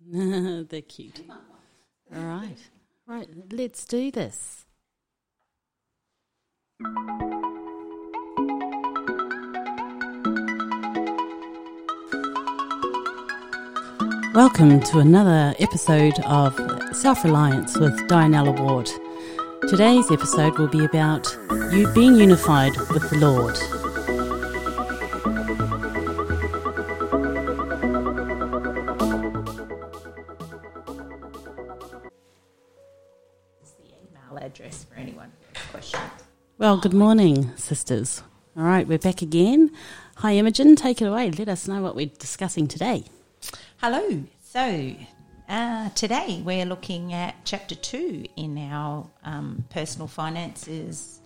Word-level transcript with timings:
They're 0.12 0.82
cute. 0.82 1.22
All 2.14 2.22
right. 2.22 2.58
Right, 3.06 3.28
let's 3.50 3.84
do 3.84 4.10
this. 4.10 4.64
Welcome 14.34 14.80
to 14.80 14.98
another 14.98 15.54
episode 15.60 16.18
of 16.26 16.54
Self 16.94 17.24
Reliance 17.24 17.78
with 17.78 17.96
Dianella 18.08 18.58
Ward. 18.60 18.90
Today's 19.68 20.10
episode 20.10 20.58
will 20.58 20.68
be 20.68 20.84
about 20.84 21.26
you 21.72 21.90
being 21.94 22.16
unified 22.16 22.76
with 22.92 23.08
the 23.08 23.16
Lord. 23.18 23.56
Well, 36.66 36.78
good 36.78 36.94
morning, 36.94 37.56
sisters. 37.56 38.24
All 38.56 38.64
right, 38.64 38.88
we're 38.88 38.98
back 38.98 39.22
again. 39.22 39.70
Hi, 40.16 40.32
Imogen, 40.32 40.74
take 40.74 41.00
it 41.00 41.04
away. 41.04 41.30
Let 41.30 41.48
us 41.48 41.68
know 41.68 41.80
what 41.80 41.94
we're 41.94 42.10
discussing 42.18 42.66
today. 42.66 43.04
Hello. 43.76 44.24
So 44.42 44.96
uh, 45.48 45.90
today 45.90 46.42
we're 46.44 46.64
looking 46.64 47.12
at 47.12 47.36
chapter 47.44 47.76
two 47.76 48.26
in 48.34 48.58
our 48.58 49.06
um, 49.22 49.64
personal 49.70 50.08
finances 50.08 51.20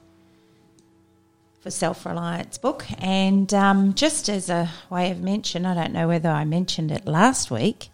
for 1.60 1.70
self 1.70 2.04
reliance 2.04 2.58
book. 2.58 2.84
And 2.98 3.54
um, 3.54 3.94
just 3.94 4.28
as 4.28 4.50
a 4.50 4.68
way 4.91 5.10
of 5.10 5.22
mention, 5.22 5.64
I 5.64 5.72
don't 5.72 5.94
know 5.94 6.06
whether 6.06 6.28
I 6.28 6.44
mentioned 6.44 6.92
it 6.92 7.06
last 7.06 7.50
week, 7.50 7.88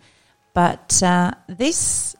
but 0.52 1.00
uh, 1.00 1.30
this 1.46 2.16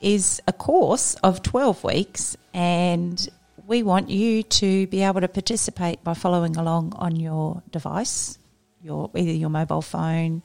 is 0.00 0.40
a 0.48 0.54
course 0.54 1.16
of 1.16 1.42
12 1.42 1.84
weeks 1.84 2.34
and 2.54 3.28
we 3.70 3.84
want 3.84 4.10
you 4.10 4.42
to 4.42 4.88
be 4.88 5.04
able 5.04 5.20
to 5.20 5.28
participate 5.28 6.02
by 6.02 6.12
following 6.12 6.56
along 6.56 6.92
on 6.96 7.14
your 7.14 7.62
device, 7.70 8.36
your 8.82 9.08
either 9.14 9.30
your 9.30 9.48
mobile 9.48 9.80
phone, 9.80 10.42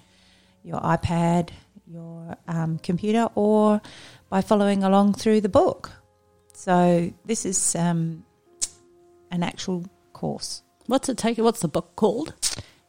your 0.63 0.79
iPad, 0.81 1.49
your 1.87 2.37
um, 2.47 2.77
computer, 2.77 3.27
or 3.33 3.81
by 4.29 4.41
following 4.41 4.83
along 4.83 5.15
through 5.15 5.41
the 5.41 5.49
book. 5.49 5.91
So 6.53 7.11
this 7.25 7.47
is 7.47 7.75
um, 7.75 8.23
an 9.31 9.41
actual 9.41 9.85
course. 10.13 10.61
What's 10.85 11.09
it 11.09 11.17
take? 11.17 11.39
What's 11.39 11.61
the 11.61 11.67
book 11.67 11.95
called? 11.95 12.35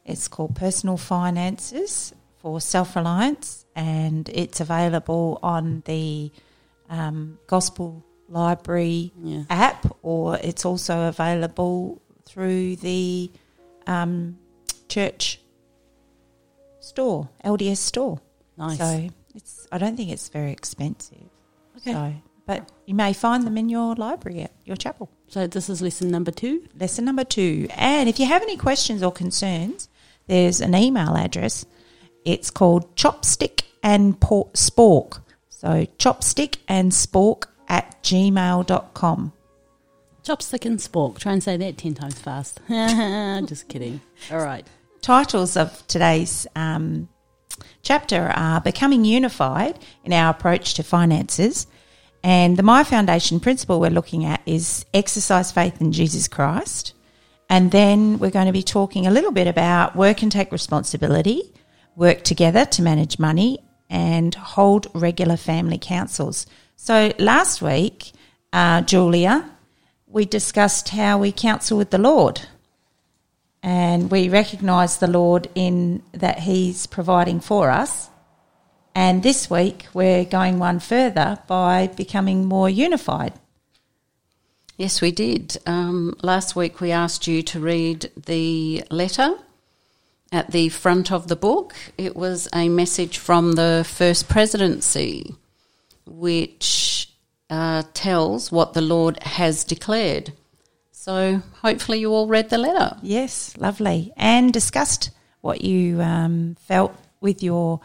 It's 0.05 0.27
called 0.27 0.55
Personal 0.55 0.97
Finances 0.97 2.13
for 2.37 2.61
Self 2.61 2.95
Reliance, 2.95 3.65
and 3.75 4.29
it's 4.29 4.59
available 4.59 5.39
on 5.41 5.81
the 5.87 6.31
um, 6.91 7.39
Gospel 7.47 8.03
Library 8.29 9.11
Yeah. 9.21 9.43
app, 9.49 9.95
or 10.01 10.37
it's 10.37 10.65
also 10.65 11.07
available 11.07 12.01
through 12.25 12.75
the 12.77 13.31
um, 13.85 14.37
church 14.89 15.39
store, 16.79 17.29
LDS 17.43 17.77
store. 17.77 18.19
Nice. 18.57 18.77
So 18.77 19.09
it's 19.35 19.67
I 19.71 19.77
don't 19.77 19.95
think 19.95 20.09
it's 20.11 20.29
very 20.29 20.51
expensive. 20.51 21.17
Okay. 21.77 21.93
So, 21.93 22.13
but 22.45 22.69
you 22.85 22.95
may 22.95 23.13
find 23.13 23.45
them 23.45 23.57
in 23.57 23.69
your 23.69 23.95
library 23.95 24.41
at 24.41 24.51
your 24.65 24.75
chapel. 24.77 25.09
So 25.27 25.47
this 25.47 25.69
is 25.69 25.81
lesson 25.81 26.09
number 26.09 26.31
two. 26.31 26.67
Lesson 26.79 27.05
number 27.05 27.23
two. 27.25 27.67
And 27.75 28.07
if 28.09 28.19
you 28.19 28.25
have 28.25 28.41
any 28.41 28.55
questions 28.57 29.03
or 29.03 29.11
concerns, 29.11 29.89
there's 30.27 30.61
an 30.61 30.73
email 30.75 31.15
address. 31.17 31.65
It's 32.25 32.49
called 32.49 32.95
chopstick 32.95 33.63
and 33.83 34.19
por- 34.19 34.49
spork. 34.53 35.21
So 35.49 35.85
chopstick 35.97 36.57
and 36.67 36.91
spork 36.91 37.45
at 37.67 38.01
gmail.com. 38.03 39.33
Chopstick 40.23 40.65
and 40.65 40.79
spork. 40.79 41.19
Try 41.19 41.33
and 41.33 41.43
say 41.43 41.57
that 41.57 41.77
ten 41.77 41.93
times 41.93 42.19
fast. 42.19 42.59
Just 43.47 43.67
kidding. 43.69 44.01
All 44.31 44.39
right. 44.39 44.67
Titles 45.01 45.55
of 45.55 45.87
today's 45.87 46.47
um, 46.55 47.07
chapter 47.81 48.33
are 48.35 48.59
Becoming 48.59 49.05
Unified 49.05 49.79
in 50.03 50.11
Our 50.11 50.31
Approach 50.31 50.73
to 50.73 50.83
Finances. 50.83 51.67
And 52.23 52.57
the 52.57 52.63
My 52.63 52.83
Foundation 52.83 53.39
principle 53.39 53.79
we're 53.79 53.89
looking 53.89 54.25
at 54.25 54.41
is 54.45 54.85
exercise 54.93 55.51
faith 55.51 55.79
in 55.79 55.93
Jesus 55.93 56.27
Christ. 56.27 56.93
And 57.49 57.71
then 57.71 58.19
we're 58.19 58.31
going 58.31 58.47
to 58.47 58.51
be 58.51 58.63
talking 58.63 59.07
a 59.07 59.11
little 59.11 59.31
bit 59.31 59.47
about 59.47 59.95
work 59.95 60.21
and 60.21 60.31
take 60.31 60.51
responsibility, 60.51 61.53
work 61.95 62.23
together 62.23 62.65
to 62.65 62.81
manage 62.81 63.17
money, 63.17 63.59
and 63.89 64.35
hold 64.35 64.87
regular 64.93 65.37
family 65.37 65.77
councils. 65.77 66.45
So 66.79 67.11
last 67.17 67.61
week, 67.61 68.11
uh, 68.53 68.81
Julia, 68.81 69.49
we 70.05 70.25
discussed 70.25 70.89
how 70.89 71.17
we 71.17 71.31
counsel 71.31 71.77
with 71.77 71.89
the 71.89 71.97
Lord 71.97 72.41
and 73.63 74.09
we 74.11 74.29
recognize 74.29 74.97
the 74.97 75.07
Lord 75.07 75.49
in 75.55 76.03
that 76.13 76.39
He's 76.39 76.85
providing 76.85 77.39
for 77.39 77.71
us. 77.71 78.09
And 78.95 79.23
this 79.23 79.49
week 79.49 79.87
we're 79.93 80.23
going 80.23 80.59
one 80.59 80.79
further 80.79 81.39
by 81.47 81.87
becoming 81.87 82.45
more 82.45 82.69
unified. 82.69 83.33
Yes, 84.77 85.01
we 85.01 85.11
did. 85.11 85.57
Um, 85.65 86.15
last 86.21 86.55
week 86.55 86.79
we 86.79 86.91
asked 86.91 87.25
you 87.25 87.41
to 87.41 87.59
read 87.59 88.11
the 88.15 88.83
letter 88.91 89.35
at 90.31 90.51
the 90.51 90.69
front 90.69 91.11
of 91.11 91.27
the 91.27 91.35
book. 91.35 91.75
It 91.97 92.15
was 92.15 92.47
a 92.53 92.69
message 92.69 93.17
from 93.17 93.53
the 93.53 93.83
First 93.87 94.29
Presidency, 94.29 95.35
which 96.07 97.13
uh, 97.49 97.83
tells 97.93 98.51
what 98.51 98.73
the 98.73 98.81
Lord 98.81 99.21
has 99.23 99.63
declared. 99.63 100.33
So 100.91 101.41
hopefully 101.61 101.99
you 101.99 102.11
all 102.11 102.27
read 102.27 102.49
the 102.49 102.57
letter. 102.57 102.97
Yes, 103.01 103.55
lovely. 103.57 104.11
And 104.17 104.51
discussed 104.51 105.11
what 105.41 105.61
you 105.61 106.01
um, 106.01 106.55
felt 106.59 106.95
with 107.21 107.41
your 107.41 107.79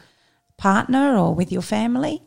partner 0.57 1.17
or 1.17 1.35
with 1.35 1.53
your 1.53 1.63
family. 1.63 2.23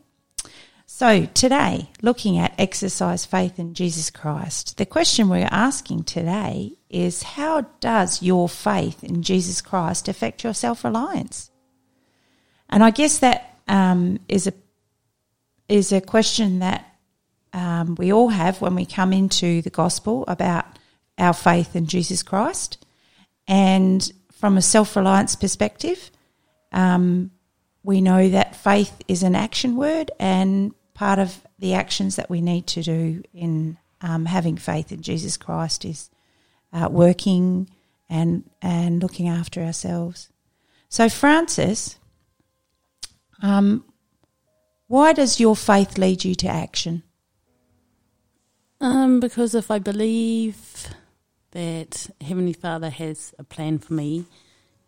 So, 0.88 1.26
today, 1.26 1.90
looking 2.00 2.38
at 2.38 2.54
exercise 2.58 3.26
faith 3.26 3.58
in 3.58 3.74
Jesus 3.74 4.08
Christ, 4.08 4.78
the 4.78 4.86
question 4.86 5.28
we're 5.28 5.48
asking 5.50 6.04
today 6.04 6.72
is 6.88 7.22
how 7.22 7.66
does 7.80 8.22
your 8.22 8.48
faith 8.48 9.04
in 9.04 9.22
Jesus 9.22 9.60
Christ 9.60 10.08
affect 10.08 10.44
your 10.44 10.54
self 10.54 10.84
reliance? 10.84 11.50
And 12.70 12.82
I 12.82 12.90
guess 12.90 13.18
that 13.18 13.58
um, 13.68 14.20
is 14.28 14.46
a 14.46 14.54
is 15.68 15.92
a 15.92 16.00
question 16.00 16.60
that 16.60 16.84
um, 17.52 17.94
we 17.96 18.12
all 18.12 18.28
have 18.28 18.60
when 18.60 18.74
we 18.74 18.86
come 18.86 19.12
into 19.12 19.62
the 19.62 19.70
gospel 19.70 20.24
about 20.28 20.78
our 21.18 21.32
faith 21.32 21.74
in 21.74 21.86
Jesus 21.86 22.22
Christ. 22.22 22.84
And 23.48 24.10
from 24.32 24.56
a 24.56 24.62
self 24.62 24.94
reliance 24.96 25.36
perspective, 25.36 26.10
um, 26.72 27.30
we 27.82 28.00
know 28.00 28.28
that 28.28 28.56
faith 28.56 29.00
is 29.08 29.22
an 29.22 29.34
action 29.34 29.76
word, 29.76 30.10
and 30.18 30.74
part 30.92 31.18
of 31.18 31.40
the 31.58 31.74
actions 31.74 32.16
that 32.16 32.28
we 32.28 32.40
need 32.40 32.66
to 32.66 32.82
do 32.82 33.22
in 33.32 33.78
um, 34.00 34.26
having 34.26 34.56
faith 34.56 34.92
in 34.92 35.02
Jesus 35.02 35.36
Christ 35.36 35.84
is 35.84 36.10
uh, 36.72 36.88
working 36.90 37.70
and 38.08 38.44
and 38.60 39.02
looking 39.02 39.28
after 39.28 39.62
ourselves. 39.62 40.28
So, 40.88 41.08
Francis, 41.08 41.98
um, 43.40 43.84
why 44.88 45.12
does 45.12 45.40
your 45.40 45.56
faith 45.56 45.98
lead 45.98 46.24
you 46.24 46.34
to 46.36 46.48
action? 46.48 47.02
Um, 48.80 49.20
because 49.20 49.54
if 49.54 49.70
I 49.70 49.78
believe 49.78 50.88
that 51.52 52.10
Heavenly 52.20 52.52
Father 52.52 52.90
has 52.90 53.34
a 53.38 53.44
plan 53.44 53.78
for 53.78 53.94
me, 53.94 54.26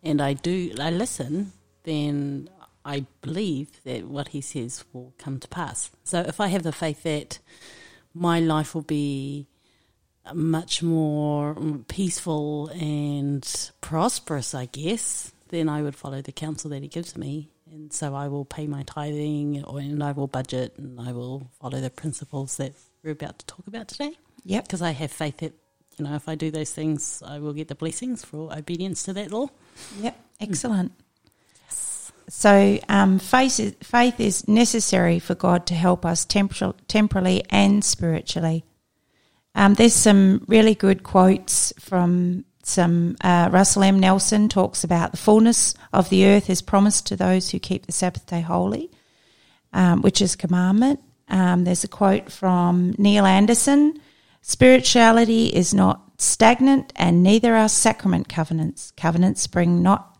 and 0.03 0.21
I 0.21 0.33
do, 0.33 0.71
I 0.79 0.91
listen, 0.91 1.51
then 1.83 2.49
I 2.85 3.05
believe 3.21 3.83
that 3.83 4.05
what 4.05 4.29
He 4.29 4.41
says 4.41 4.85
will 4.93 5.13
come 5.17 5.39
to 5.39 5.47
pass. 5.47 5.91
So 6.03 6.21
if 6.21 6.39
I 6.39 6.47
have 6.47 6.63
the 6.63 6.71
faith 6.71 7.03
that 7.03 7.39
my 8.13 8.39
life 8.39 8.73
will 8.73 8.83
be 8.83 9.47
much 10.33 10.83
more 10.83 11.55
peaceful 11.87 12.67
and 12.69 13.71
prosperous, 13.81 14.53
I 14.53 14.65
guess, 14.65 15.33
then 15.49 15.67
I 15.67 15.81
would 15.81 15.95
follow 15.95 16.21
the 16.21 16.31
counsel 16.31 16.69
that 16.69 16.83
He 16.83 16.87
gives 16.87 17.17
me. 17.17 17.49
And 17.71 17.93
so 17.93 18.15
I 18.15 18.27
will 18.27 18.45
pay 18.45 18.67
my 18.67 18.83
tithing, 18.83 19.63
or, 19.63 19.79
and 19.79 20.03
I 20.03 20.11
will 20.11 20.27
budget, 20.27 20.73
and 20.77 20.99
I 20.99 21.11
will 21.11 21.51
follow 21.61 21.79
the 21.79 21.89
principles 21.89 22.57
that 22.57 22.73
we're 23.03 23.11
about 23.11 23.39
to 23.39 23.45
talk 23.45 23.67
about 23.67 23.87
today. 23.87 24.13
Yep. 24.45 24.63
Because 24.65 24.81
I 24.81 24.91
have 24.91 25.11
faith 25.11 25.37
that, 25.37 25.53
you 25.97 26.05
know, 26.05 26.15
if 26.15 26.27
I 26.27 26.35
do 26.35 26.49
those 26.49 26.71
things, 26.71 27.21
I 27.25 27.39
will 27.39 27.53
get 27.53 27.67
the 27.67 27.75
blessings 27.75 28.25
for 28.25 28.51
obedience 28.51 29.03
to 29.03 29.13
that 29.13 29.31
law. 29.31 29.47
Yep. 29.99 30.17
Excellent. 30.39 30.93
Yes. 31.65 32.11
So, 32.29 32.79
um, 32.89 33.19
faith, 33.19 33.59
is, 33.59 33.75
faith 33.83 34.19
is 34.19 34.47
necessary 34.47 35.19
for 35.19 35.35
God 35.35 35.65
to 35.67 35.75
help 35.75 36.05
us 36.05 36.25
temporal, 36.25 36.75
temporally 36.87 37.43
and 37.49 37.83
spiritually. 37.83 38.63
Um, 39.55 39.73
there's 39.73 39.95
some 39.95 40.45
really 40.47 40.75
good 40.75 41.03
quotes 41.03 41.73
from 41.79 42.45
some 42.69 43.17
uh, 43.21 43.49
Russell 43.51 43.83
M. 43.83 43.99
Nelson 43.99 44.49
talks 44.49 44.83
about 44.83 45.11
the 45.11 45.17
fullness 45.17 45.73
of 45.91 46.09
the 46.09 46.25
earth 46.25 46.49
is 46.49 46.61
promised 46.61 47.07
to 47.07 47.15
those 47.15 47.49
who 47.49 47.59
keep 47.59 47.85
the 47.85 47.91
Sabbath 47.91 48.25
day 48.25 48.41
holy. 48.41 48.91
um, 49.73 50.01
which 50.01 50.21
is 50.21 50.35
commandment. 50.35 50.99
Um, 51.27 51.63
there's 51.63 51.83
a 51.83 51.87
quote 51.87 52.31
from 52.31 52.95
Neil 52.97 53.25
Andersen 53.25 53.99
Spirituality 54.41 55.47
is 55.47 55.73
not 55.73 56.01
stagnant, 56.17 56.93
and 56.95 57.21
neither 57.21 57.55
are 57.55 57.69
sacrament 57.69 58.29
covenants. 58.29 58.91
Covenants 58.97 59.47
bring 59.47 59.83
not 59.83 60.17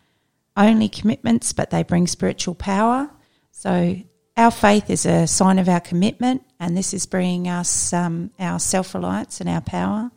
only 0.57 0.89
commitments, 0.89 1.53
but 1.53 1.69
they 1.69 1.83
bring 1.83 2.05
spiritual 2.05 2.53
power. 2.53 3.09
So, 3.51 3.95
our 4.35 4.51
faith 4.51 4.89
is 4.89 5.05
a 5.05 5.25
sign 5.25 5.57
of 5.57 5.67
our 5.69 5.79
commitment, 5.79 6.43
and 6.59 6.75
this 6.75 6.93
is 6.93 7.05
bringing 7.05 7.47
us 7.47 7.93
um, 7.93 8.31
our 8.39 8.59
self 8.59 8.93
reliance 8.93 9.39
and 9.41 9.49
our 9.49 9.61
power. 9.61 10.11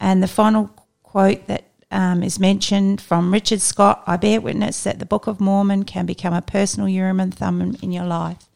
And 0.00 0.22
the 0.22 0.28
final 0.28 0.70
quote 1.12 1.46
that 1.46 1.64
um, 1.90 2.22
is 2.22 2.40
mentioned 2.40 2.98
from 2.98 3.34
Richard 3.34 3.60
Scott 3.60 4.02
I 4.06 4.16
bear 4.16 4.40
witness 4.40 4.82
that 4.84 4.98
the 4.98 5.04
Book 5.04 5.26
of 5.26 5.40
Mormon 5.40 5.84
can 5.84 6.06
become 6.06 6.32
a 6.32 6.40
personal 6.40 6.88
Urim 6.88 7.20
and 7.20 7.34
Thummim 7.34 7.76
in 7.82 7.92
your 7.92 8.06
life. 8.06 8.48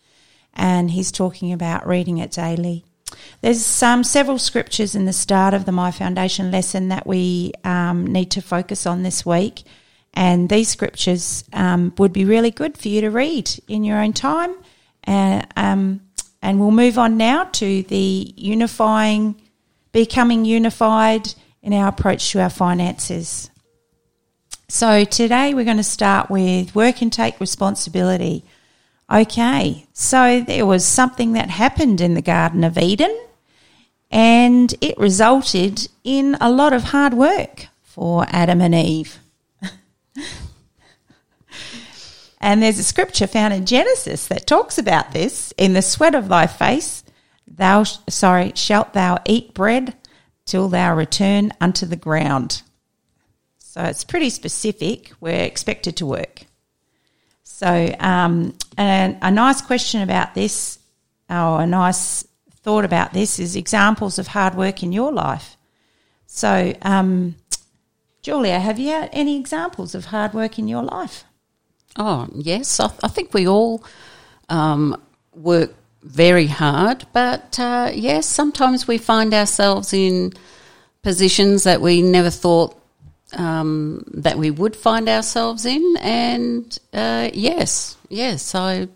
And 0.55 0.91
he's 0.91 1.13
talking 1.13 1.53
about 1.53 1.87
reading 1.87 2.17
it 2.17 2.31
daily. 2.31 2.83
There's 3.43 3.83
um, 3.83 4.03
several 4.05 4.39
scriptures 4.39 4.95
in 4.95 5.05
the 5.05 5.13
start 5.13 5.53
of 5.53 5.67
the 5.67 5.73
My 5.73 5.91
Foundation 5.91 6.51
lesson 6.51 6.89
that 6.89 7.07
we 7.07 7.53
um, 7.63 8.07
need 8.07 8.31
to 8.31 8.41
focus 8.41 8.87
on 8.87 9.03
this 9.03 9.27
week. 9.27 9.65
And 10.15 10.49
these 10.49 10.71
scriptures 10.71 11.45
um, 11.53 11.93
would 11.99 12.15
be 12.15 12.25
really 12.25 12.51
good 12.51 12.79
for 12.79 12.89
you 12.89 13.03
to 13.03 13.11
read 13.11 13.51
in 13.69 13.85
your 13.85 14.01
own 14.01 14.15
time. 14.15 14.55
And, 15.05 15.47
um, 15.57 16.01
and 16.41 16.59
we'll 16.59 16.71
move 16.71 16.97
on 16.97 17.19
now 17.19 17.45
to 17.45 17.83
the 17.83 18.33
unifying, 18.35 19.43
becoming 19.93 20.47
unified 20.47 21.35
in 21.67 21.75
our 21.75 21.89
approach 21.89 22.31
to 22.31 22.41
our 22.41 22.49
finances. 22.49 23.51
So 24.69 25.05
today 25.05 25.53
we're 25.53 25.65
going 25.65 25.79
to 25.79 25.83
start 25.83 26.31
with 26.31 26.77
work 26.77 27.03
and 27.03 27.13
take 27.13 27.41
responsibility. 27.41 28.45
Okay, 29.13 29.85
so 29.93 30.41
there 30.41 30.65
was 30.65 30.87
something 30.87 31.33
that 31.33 31.51
happened 31.51 32.01
in 32.01 32.15
the 32.15 32.23
Garden 32.23 32.63
of 32.63 32.79
Eden, 32.79 33.21
and 34.13 34.73
it 34.81 34.97
resulted 34.97 35.89
in 36.05 36.37
a 36.41 36.53
lot 36.53 36.73
of 36.73 36.85
hard 36.85 37.15
work 37.15 37.67
for 37.83 38.27
Adam 38.29 38.61
and 38.61 38.75
Eve. 38.75 39.19
and 42.41 42.63
there's 42.63 42.79
a 42.79 42.85
scripture 42.85 43.27
found 43.27 43.53
in 43.53 43.67
Genesis 43.67 44.29
that 44.29 44.47
talks 44.47 44.79
about 44.79 45.11
this. 45.11 45.53
In 45.59 45.73
the 45.73 45.83
sweat 45.83 46.15
of 46.15 46.29
thy 46.29 46.47
face, 46.47 47.03
thou 47.49 47.83
sorry 47.83 48.53
shalt 48.55 48.93
thou 48.93 49.19
eat 49.27 49.53
bread 49.53 49.97
till 50.47 50.69
thou 50.69 50.95
return 50.95 51.53
unto 51.61 51.85
the 51.85 51.97
ground. 51.97 52.63
So 53.59 53.83
it's 53.83 54.05
pretty 54.05 54.31
specific. 54.31 55.13
We're 55.21 55.45
expected 55.45 55.97
to 55.99 56.07
work. 56.07 56.43
So, 57.43 57.95
um, 58.01 58.55
and 58.79 59.19
a 59.21 59.31
nice 59.31 59.61
question 59.61 60.03
about 60.03 60.35
this, 60.35 60.79
or 61.29 61.63
a 61.63 61.67
nice 61.67 62.27
thought 62.63 62.85
about 62.85 63.13
this, 63.13 63.39
is 63.39 63.57
examples 63.57 64.19
of 64.19 64.29
hard 64.29 64.55
work 64.55 64.83
in 64.83 64.93
your 64.93 65.13
life. 65.13 65.57
So, 66.27 66.75
um, 66.83 67.37
Julia, 68.23 68.59
have 68.59 68.79
you 68.79 68.89
had 68.89 69.11
any 69.13 69.39
examples 69.39 69.95
of 69.95 70.07
hard 70.07 70.35
work 70.35 70.59
in 70.59 70.69
your 70.69 70.83
life? 70.83 71.25
Oh, 71.97 72.29
yes. 72.35 72.81
I, 72.81 72.91
I 73.03 73.09
think 73.09 73.33
we 73.33 73.47
all 73.47 73.85
um, 74.49 75.01
work 75.35 75.75
very 76.07 76.47
hard, 76.47 77.05
but 77.13 77.59
uh, 77.59 77.91
yes, 77.93 78.27
sometimes 78.27 78.89
we 78.89 78.99
find 78.99 79.35
ourselves 79.35 79.93
in 79.93 80.33
positions 81.03 81.65
that 81.65 81.81
we 81.81 82.03
never 82.03 82.31
thought 82.31 82.77
um, 83.35 84.03
that 84.15 84.39
we 84.39 84.51
would 84.51 84.77
find 84.77 85.09
ourselves 85.09 85.67
in. 85.67 85.97
And 86.01 86.79
uh, 86.93 87.31
yes, 87.33 87.97
yes, 88.09 88.55
I 88.55 88.89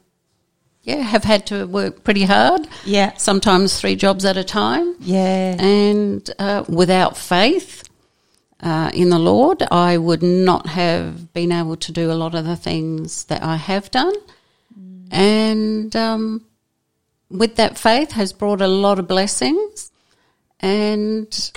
yeah 0.82 0.96
have 0.96 1.24
had 1.24 1.46
to 1.46 1.66
work 1.66 2.04
pretty 2.04 2.24
hard. 2.24 2.66
Yeah, 2.84 3.16
sometimes 3.16 3.78
three 3.78 3.96
jobs 3.96 4.24
at 4.24 4.36
a 4.36 4.44
time. 4.44 4.94
Yeah, 5.00 5.56
and 5.58 6.28
uh, 6.38 6.64
without 6.68 7.16
faith. 7.16 7.84
Uh, 8.62 8.90
in 8.92 9.08
the 9.08 9.18
Lord, 9.18 9.62
I 9.70 9.96
would 9.96 10.22
not 10.22 10.66
have 10.66 11.32
been 11.32 11.50
able 11.50 11.76
to 11.76 11.92
do 11.92 12.12
a 12.12 12.18
lot 12.22 12.34
of 12.34 12.44
the 12.44 12.56
things 12.56 13.24
that 13.24 13.42
I 13.42 13.56
have 13.56 13.90
done. 13.90 14.12
Mm. 14.78 15.08
And 15.10 15.96
um, 15.96 16.44
with 17.31 17.56
that 17.56 17.79
faith 17.79 18.12
has 18.12 18.32
brought 18.32 18.61
a 18.61 18.67
lot 18.67 18.99
of 18.99 19.09
blessings. 19.09 19.91
And 20.59 21.53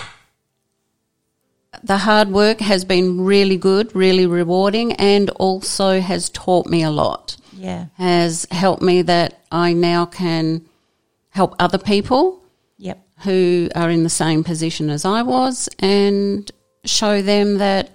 the 1.83 1.97
hard 1.97 2.29
work 2.29 2.61
has 2.61 2.85
been 2.85 3.21
really 3.21 3.57
good, 3.57 3.93
really 3.95 4.25
rewarding, 4.25 4.93
and 4.93 5.29
also 5.31 5.99
has 5.99 6.29
taught 6.29 6.67
me 6.67 6.83
a 6.83 6.91
lot. 6.91 7.35
Yeah. 7.57 7.87
Has 7.97 8.47
helped 8.51 8.81
me 8.81 9.01
that 9.03 9.41
I 9.51 9.73
now 9.73 10.05
can 10.05 10.65
help 11.29 11.55
other 11.59 11.77
people 11.77 12.41
yep. 12.77 12.99
who 13.23 13.69
are 13.75 13.89
in 13.89 14.03
the 14.03 14.09
same 14.09 14.43
position 14.43 14.89
as 14.89 15.03
I 15.03 15.23
was 15.23 15.67
and 15.79 16.49
show 16.85 17.21
them 17.21 17.57
that 17.57 17.91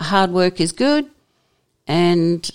hard 0.00 0.30
work 0.30 0.60
is 0.60 0.72
good 0.72 1.10
and 1.86 2.48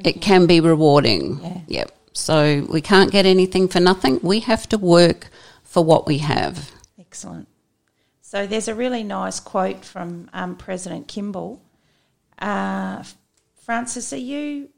it 0.00 0.20
can 0.22 0.46
be 0.46 0.60
rewarding. 0.60 1.40
Yeah. 1.42 1.60
Yep. 1.66 1.97
So 2.18 2.66
we 2.68 2.80
can't 2.80 3.10
get 3.10 3.26
anything 3.26 3.68
for 3.68 3.80
nothing. 3.80 4.20
We 4.22 4.40
have 4.40 4.68
to 4.70 4.78
work 4.78 5.30
for 5.62 5.84
what 5.84 6.06
we 6.06 6.18
have. 6.18 6.72
Excellent. 6.98 7.48
So 8.20 8.46
there's 8.46 8.68
a 8.68 8.74
really 8.74 9.04
nice 9.04 9.40
quote 9.40 9.84
from 9.84 10.28
um, 10.34 10.56
President 10.56 11.08
Kimball. 11.08 11.62
Uh, 12.38 13.02
Francis, 13.64 14.12
are 14.12 14.16
you 14.16 14.68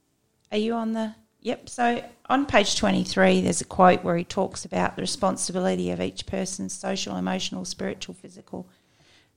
are 0.53 0.59
you 0.59 0.75
on 0.75 0.93
the? 0.93 1.15
Yep. 1.41 1.69
So 1.69 2.05
on 2.29 2.45
page 2.45 2.77
23, 2.77 3.41
there's 3.41 3.61
a 3.61 3.65
quote 3.65 4.05
where 4.05 4.17
he 4.17 4.25
talks 4.25 4.65
about 4.65 4.97
the 4.97 5.03
responsibility 5.03 5.91
of 5.91 6.01
each 6.01 6.27
person's 6.27 6.75
social, 6.75 7.17
emotional, 7.17 7.65
spiritual, 7.65 8.15
physical. 8.15 8.69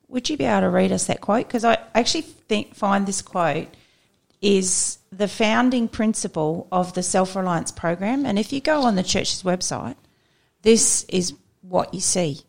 Would 0.09 0.29
you 0.29 0.35
be 0.35 0.43
able 0.43 0.61
to 0.61 0.69
read 0.69 0.91
us 0.91 1.05
that 1.05 1.21
quote? 1.21 1.47
Because 1.47 1.63
I 1.63 1.77
actually 1.95 2.21
think 2.21 2.75
find 2.75 3.07
this 3.07 3.21
quote 3.21 3.69
is 4.41 4.99
the 5.17 5.27
founding 5.27 5.87
principle 5.87 6.67
of 6.71 6.93
the 6.93 7.03
self 7.03 7.35
reliance 7.35 7.71
program. 7.71 8.25
And 8.25 8.39
if 8.39 8.51
you 8.51 8.61
go 8.61 8.83
on 8.83 8.95
the 8.95 9.03
church's 9.03 9.43
website, 9.43 9.95
this 10.61 11.05
is 11.05 11.33
what 11.61 11.93
you 11.93 11.99
see. 11.99 12.41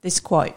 This 0.00 0.20
quote. 0.20 0.54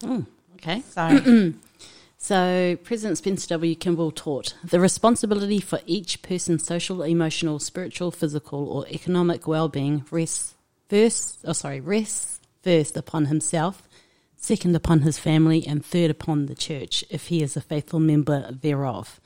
Mm, 0.00 0.26
okay. 0.56 0.82
So, 0.90 1.52
so 2.18 2.76
President 2.82 3.18
Spencer 3.18 3.48
W. 3.48 3.74
Kimball 3.74 4.10
taught 4.10 4.54
the 4.64 4.80
responsibility 4.80 5.60
for 5.60 5.80
each 5.86 6.22
person's 6.22 6.64
social, 6.64 7.02
emotional, 7.02 7.58
spiritual, 7.58 8.10
physical, 8.10 8.68
or 8.68 8.86
economic 8.88 9.46
well-being 9.46 10.04
rests 10.10 10.54
first. 10.88 11.38
Oh, 11.44 11.52
sorry, 11.52 11.80
rests 11.80 12.40
first 12.62 12.96
upon 12.96 13.26
himself, 13.26 13.88
second 14.36 14.74
upon 14.74 15.00
his 15.00 15.18
family, 15.18 15.66
and 15.66 15.84
third 15.84 16.10
upon 16.10 16.46
the 16.46 16.54
church, 16.54 17.04
if 17.10 17.28
he 17.28 17.42
is 17.42 17.56
a 17.56 17.60
faithful 17.60 18.00
member 18.00 18.50
thereof. 18.50 19.20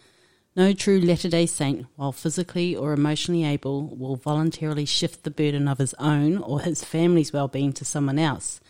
No 0.55 0.75
true 0.75 1.01
Latter 1.01 1.31
day 1.31 1.47
Saint, 1.47 1.87
while 1.97 2.13
physically 2.13 2.77
or 2.77 2.93
emotionally 2.93 3.45
able, 3.45 3.87
will 3.97 4.17
voluntarily 4.17 4.85
shift 4.85 5.25
the 5.25 5.31
burden 5.31 5.67
of 5.67 5.79
his 5.79 5.95
own 5.95 6.39
or 6.39 6.61
his 6.61 6.85
family's 6.85 7.33
well 7.33 7.49
being 7.49 7.73
to 7.73 7.87
someone 7.87 8.19
else. 8.19 8.61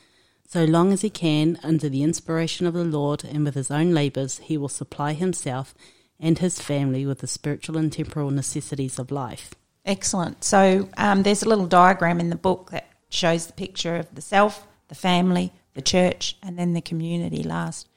So 0.46 0.64
long 0.64 0.92
as 0.92 1.00
he 1.00 1.10
can, 1.10 1.58
under 1.62 1.88
the 1.88 2.02
inspiration 2.02 2.66
of 2.66 2.74
the 2.74 2.84
Lord 2.84 3.24
and 3.24 3.44
with 3.44 3.54
his 3.54 3.70
own 3.70 3.92
labours, 3.94 4.38
he 4.38 4.56
will 4.56 4.68
supply 4.68 5.14
himself 5.14 5.74
and 6.20 6.38
his 6.38 6.60
family 6.60 7.04
with 7.04 7.18
the 7.18 7.26
spiritual 7.26 7.76
and 7.76 7.92
temporal 7.92 8.30
necessities 8.30 8.98
of 8.98 9.10
life. 9.10 9.54
Excellent. 9.84 10.44
So 10.44 10.88
um, 10.96 11.24
there's 11.24 11.42
a 11.42 11.48
little 11.48 11.66
diagram 11.66 12.20
in 12.20 12.30
the 12.30 12.36
book 12.36 12.70
that 12.70 12.86
shows 13.08 13.46
the 13.46 13.52
picture 13.54 13.96
of 13.96 14.14
the 14.14 14.20
self, 14.20 14.66
the 14.86 14.94
family, 14.94 15.52
the 15.74 15.82
church, 15.82 16.36
and 16.42 16.56
then 16.56 16.74
the 16.74 16.80
community 16.80 17.42
last. 17.42 17.88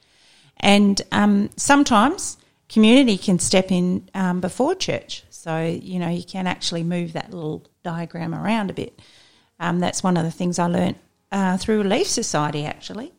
And 0.56 1.00
um, 1.12 1.50
sometimes 1.56 2.38
community 2.68 3.16
can 3.18 3.38
step 3.38 3.70
in 3.70 4.08
um, 4.14 4.40
before 4.40 4.74
church. 4.74 5.24
So, 5.30 5.64
you 5.64 5.98
know, 5.98 6.08
you 6.08 6.24
can 6.24 6.46
actually 6.46 6.82
move 6.82 7.12
that 7.12 7.32
little 7.32 7.64
diagram 7.82 8.34
around 8.34 8.70
a 8.70 8.72
bit. 8.72 9.00
Um, 9.60 9.80
that's 9.80 10.02
one 10.02 10.16
of 10.16 10.24
the 10.24 10.30
things 10.30 10.58
I 10.58 10.66
learned 10.66 10.96
uh, 11.32 11.56
through 11.56 11.78
Relief 11.82 12.06
Society, 12.06 12.64
actually. 12.64 13.12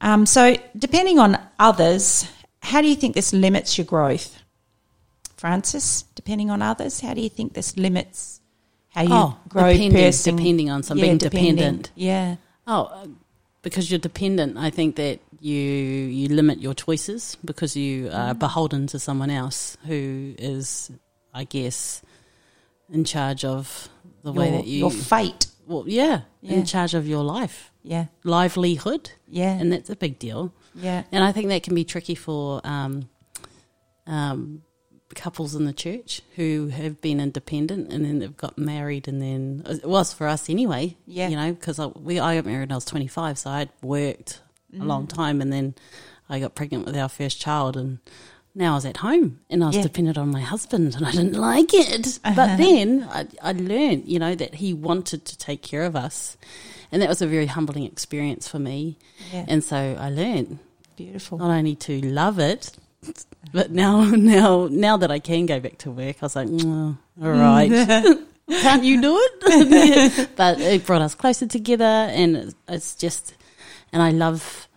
Um, 0.00 0.26
so, 0.26 0.56
depending 0.76 1.18
on 1.18 1.38
others, 1.58 2.28
how 2.60 2.82
do 2.82 2.88
you 2.88 2.96
think 2.96 3.14
this 3.14 3.32
limits 3.32 3.78
your 3.78 3.84
growth? 3.84 4.42
Francis, 5.36 6.02
depending 6.14 6.50
on 6.50 6.62
others, 6.62 7.00
how 7.00 7.14
do 7.14 7.20
you 7.20 7.28
think 7.28 7.54
this 7.54 7.76
limits 7.76 8.40
how 8.88 9.02
you 9.02 9.08
oh, 9.12 9.38
grow 9.48 9.76
person? 9.90 10.36
Depending 10.36 10.70
on 10.70 10.82
something, 10.82 11.12
yeah, 11.12 11.18
dependent. 11.18 11.90
Yeah. 11.94 12.36
Oh, 12.66 12.84
uh, 12.84 13.06
because 13.66 13.90
you're 13.90 13.98
dependent, 13.98 14.56
I 14.56 14.70
think 14.70 14.94
that 14.94 15.18
you 15.40 15.60
you 15.60 16.28
limit 16.28 16.60
your 16.60 16.72
choices 16.72 17.36
because 17.44 17.76
you 17.76 18.06
are 18.12 18.32
mm. 18.32 18.38
beholden 18.38 18.86
to 18.86 19.00
someone 19.00 19.28
else 19.28 19.76
who 19.88 20.36
is, 20.38 20.92
I 21.34 21.42
guess, 21.42 22.00
in 22.88 23.02
charge 23.02 23.44
of 23.44 23.88
the 24.22 24.32
your, 24.32 24.40
way 24.40 24.50
that 24.52 24.68
you 24.68 24.78
your 24.78 24.92
fate 24.92 25.48
well, 25.66 25.82
yeah, 25.84 26.20
yeah, 26.42 26.54
in 26.54 26.64
charge 26.64 26.94
of 26.94 27.08
your 27.08 27.24
life. 27.24 27.72
Yeah. 27.82 28.06
Livelihood. 28.22 29.10
Yeah. 29.26 29.58
And 29.58 29.72
that's 29.72 29.90
a 29.90 29.96
big 29.96 30.20
deal. 30.20 30.52
Yeah. 30.76 31.02
And 31.10 31.24
I 31.24 31.32
think 31.32 31.48
that 31.48 31.64
can 31.64 31.74
be 31.74 31.84
tricky 31.84 32.14
for 32.14 32.60
um, 32.62 33.08
um, 34.06 34.62
couples 35.14 35.54
in 35.54 35.64
the 35.64 35.72
church 35.72 36.20
who 36.34 36.68
have 36.68 37.00
been 37.00 37.20
independent 37.20 37.92
and 37.92 38.04
then 38.04 38.18
they've 38.18 38.36
got 38.36 38.58
married 38.58 39.06
and 39.08 39.22
then 39.22 39.62
it 39.66 39.86
was 39.86 40.12
for 40.12 40.26
us 40.26 40.50
anyway. 40.50 40.96
Yeah. 41.06 41.28
you 41.28 41.36
know, 41.36 41.52
because 41.52 41.78
I, 41.78 41.86
we 41.86 42.18
I 42.18 42.36
got 42.36 42.46
married 42.46 42.68
when 42.68 42.72
I 42.72 42.76
was 42.76 42.84
twenty 42.84 43.06
five, 43.06 43.38
so 43.38 43.50
I'd 43.50 43.70
worked 43.82 44.40
a 44.78 44.84
long 44.84 45.06
mm. 45.06 45.14
time, 45.14 45.40
and 45.40 45.52
then 45.52 45.74
I 46.28 46.40
got 46.40 46.54
pregnant 46.54 46.86
with 46.86 46.96
our 46.96 47.08
first 47.08 47.40
child, 47.40 47.76
and 47.76 47.98
now 48.54 48.72
I 48.72 48.74
was 48.76 48.84
at 48.86 48.98
home 48.98 49.40
and 49.50 49.62
I 49.62 49.68
was 49.68 49.76
Yeah. 49.76 49.82
dependent 49.82 50.18
on 50.18 50.30
my 50.30 50.40
husband, 50.40 50.94
and 50.96 51.06
I 51.06 51.12
didn't 51.12 51.34
like 51.34 51.72
it. 51.72 52.18
But 52.22 52.56
then 52.56 53.06
I, 53.10 53.26
I 53.42 53.52
learned, 53.52 54.08
you 54.08 54.18
know, 54.18 54.34
that 54.34 54.56
he 54.56 54.74
wanted 54.74 55.24
to 55.26 55.38
take 55.38 55.62
care 55.62 55.84
of 55.84 55.94
us, 55.94 56.36
and 56.90 57.00
that 57.02 57.08
was 57.08 57.22
a 57.22 57.26
very 57.26 57.46
humbling 57.46 57.84
experience 57.84 58.48
for 58.48 58.58
me. 58.58 58.98
Yeah. 59.32 59.44
And 59.48 59.62
so 59.62 59.96
I 59.98 60.10
learned 60.10 60.58
Beautiful. 60.96 61.38
not 61.38 61.50
only 61.50 61.76
to 61.76 62.00
love 62.00 62.38
it, 62.38 62.72
but 63.52 63.70
now, 63.70 64.04
now, 64.04 64.68
now 64.70 64.96
that 64.96 65.10
I 65.10 65.18
can 65.18 65.46
go 65.46 65.60
back 65.60 65.78
to 65.78 65.90
work, 65.90 66.16
I 66.20 66.24
was 66.26 66.36
like, 66.36 66.48
"Mm, 66.48 66.96
all 67.22 67.30
right, 67.30 67.70
can't 68.50 68.84
you 68.84 69.00
do 69.00 69.16
it? 69.20 70.30
but 70.36 70.60
it 70.60 70.86
brought 70.86 71.02
us 71.02 71.14
closer 71.14 71.46
together, 71.46 71.84
and 71.84 72.36
it's- 72.68 72.94
just, 72.94 73.34
and 73.92 74.02
I 74.02 74.10
love, 74.10 74.68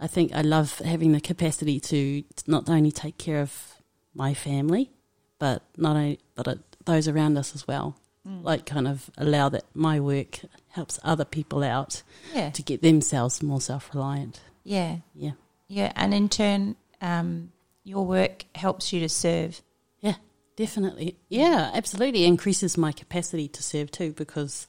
I 0.00 0.06
think 0.06 0.32
I 0.34 0.42
love 0.42 0.78
having 0.84 1.12
the 1.12 1.20
capacity 1.20 1.80
to 1.80 2.22
not 2.46 2.68
only 2.68 2.92
take 2.92 3.18
care 3.18 3.40
of 3.40 3.74
my 4.14 4.34
family, 4.34 4.90
but 5.38 5.62
not 5.76 5.96
only, 5.96 6.18
but 6.34 6.46
it, 6.46 6.58
those 6.84 7.08
around 7.08 7.36
us 7.38 7.54
as 7.54 7.66
well. 7.66 7.96
Like, 8.26 8.64
kind 8.64 8.88
of 8.88 9.10
allow 9.18 9.50
that 9.50 9.64
my 9.74 10.00
work 10.00 10.40
helps 10.70 10.98
other 11.04 11.26
people 11.26 11.62
out 11.62 12.02
Yeah. 12.34 12.48
to 12.52 12.62
get 12.62 12.80
themselves 12.80 13.42
more 13.42 13.60
self 13.60 13.90
reliant. 13.92 14.40
Yeah. 14.62 14.96
Yeah. 15.14 15.32
Yeah. 15.68 15.92
And 15.94 16.14
in 16.14 16.30
turn, 16.30 16.76
um, 17.02 17.52
your 17.84 18.04
work 18.06 18.44
helps 18.54 18.92
you 18.92 19.00
to 19.00 19.08
serve. 19.08 19.60
Yeah, 20.00 20.14
definitely. 20.56 21.16
Yeah, 21.28 21.70
absolutely. 21.74 22.24
Increases 22.24 22.76
my 22.78 22.92
capacity 22.92 23.46
to 23.48 23.62
serve 23.62 23.90
too 23.90 24.12
because 24.12 24.66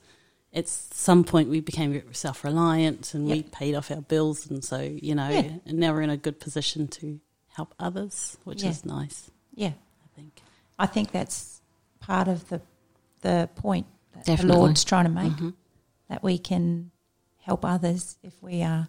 at 0.54 0.68
some 0.68 1.24
point 1.24 1.50
we 1.50 1.60
became 1.62 2.02
self 2.14 2.44
reliant 2.44 3.14
and 3.14 3.26
we 3.26 3.44
paid 3.44 3.76
off 3.76 3.90
our 3.92 4.02
bills. 4.02 4.50
And 4.50 4.64
so, 4.64 4.80
you 4.82 5.16
know, 5.16 5.30
Yeah. 5.30 5.54
and 5.66 5.80
now 5.80 5.94
we're 5.94 6.02
in 6.02 6.10
a 6.10 6.18
good 6.18 6.40
position 6.40 6.88
to 6.90 7.20
help 7.50 7.74
others, 7.80 8.38
which 8.44 8.64
Yeah. 8.64 8.70
is 8.70 8.86
nice, 8.86 9.32
Yeah. 9.54 9.74
I 10.04 10.08
think. 10.16 10.42
I 10.78 10.86
think 10.86 11.12
that's 11.12 11.62
part 12.00 12.28
of 12.28 12.50
the 12.50 12.62
the 13.22 13.50
point 13.56 13.88
that 14.14 14.26
Definitely. 14.26 14.52
the 14.54 14.60
Lord's 14.60 14.84
trying 14.84 15.06
to 15.06 15.10
make 15.12 15.32
Mm-hmm. 15.32 15.50
that 16.10 16.22
we 16.22 16.38
can 16.38 16.92
help 17.40 17.66
others 17.66 18.18
if 18.22 18.42
we 18.44 18.62
are 18.62 18.88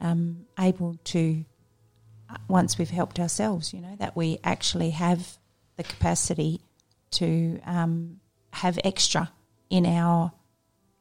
um, 0.00 0.46
able 0.58 0.96
to 1.04 1.44
once 2.48 2.78
we've 2.78 2.90
helped 2.90 3.18
ourselves. 3.18 3.72
You 3.72 3.80
know 3.80 3.96
that 3.98 4.16
we 4.16 4.38
actually 4.44 4.90
have 4.90 5.38
the 5.76 5.82
capacity 5.82 6.60
to 7.12 7.60
um, 7.64 8.20
have 8.52 8.78
extra 8.84 9.30
in 9.70 9.86
our 9.86 10.32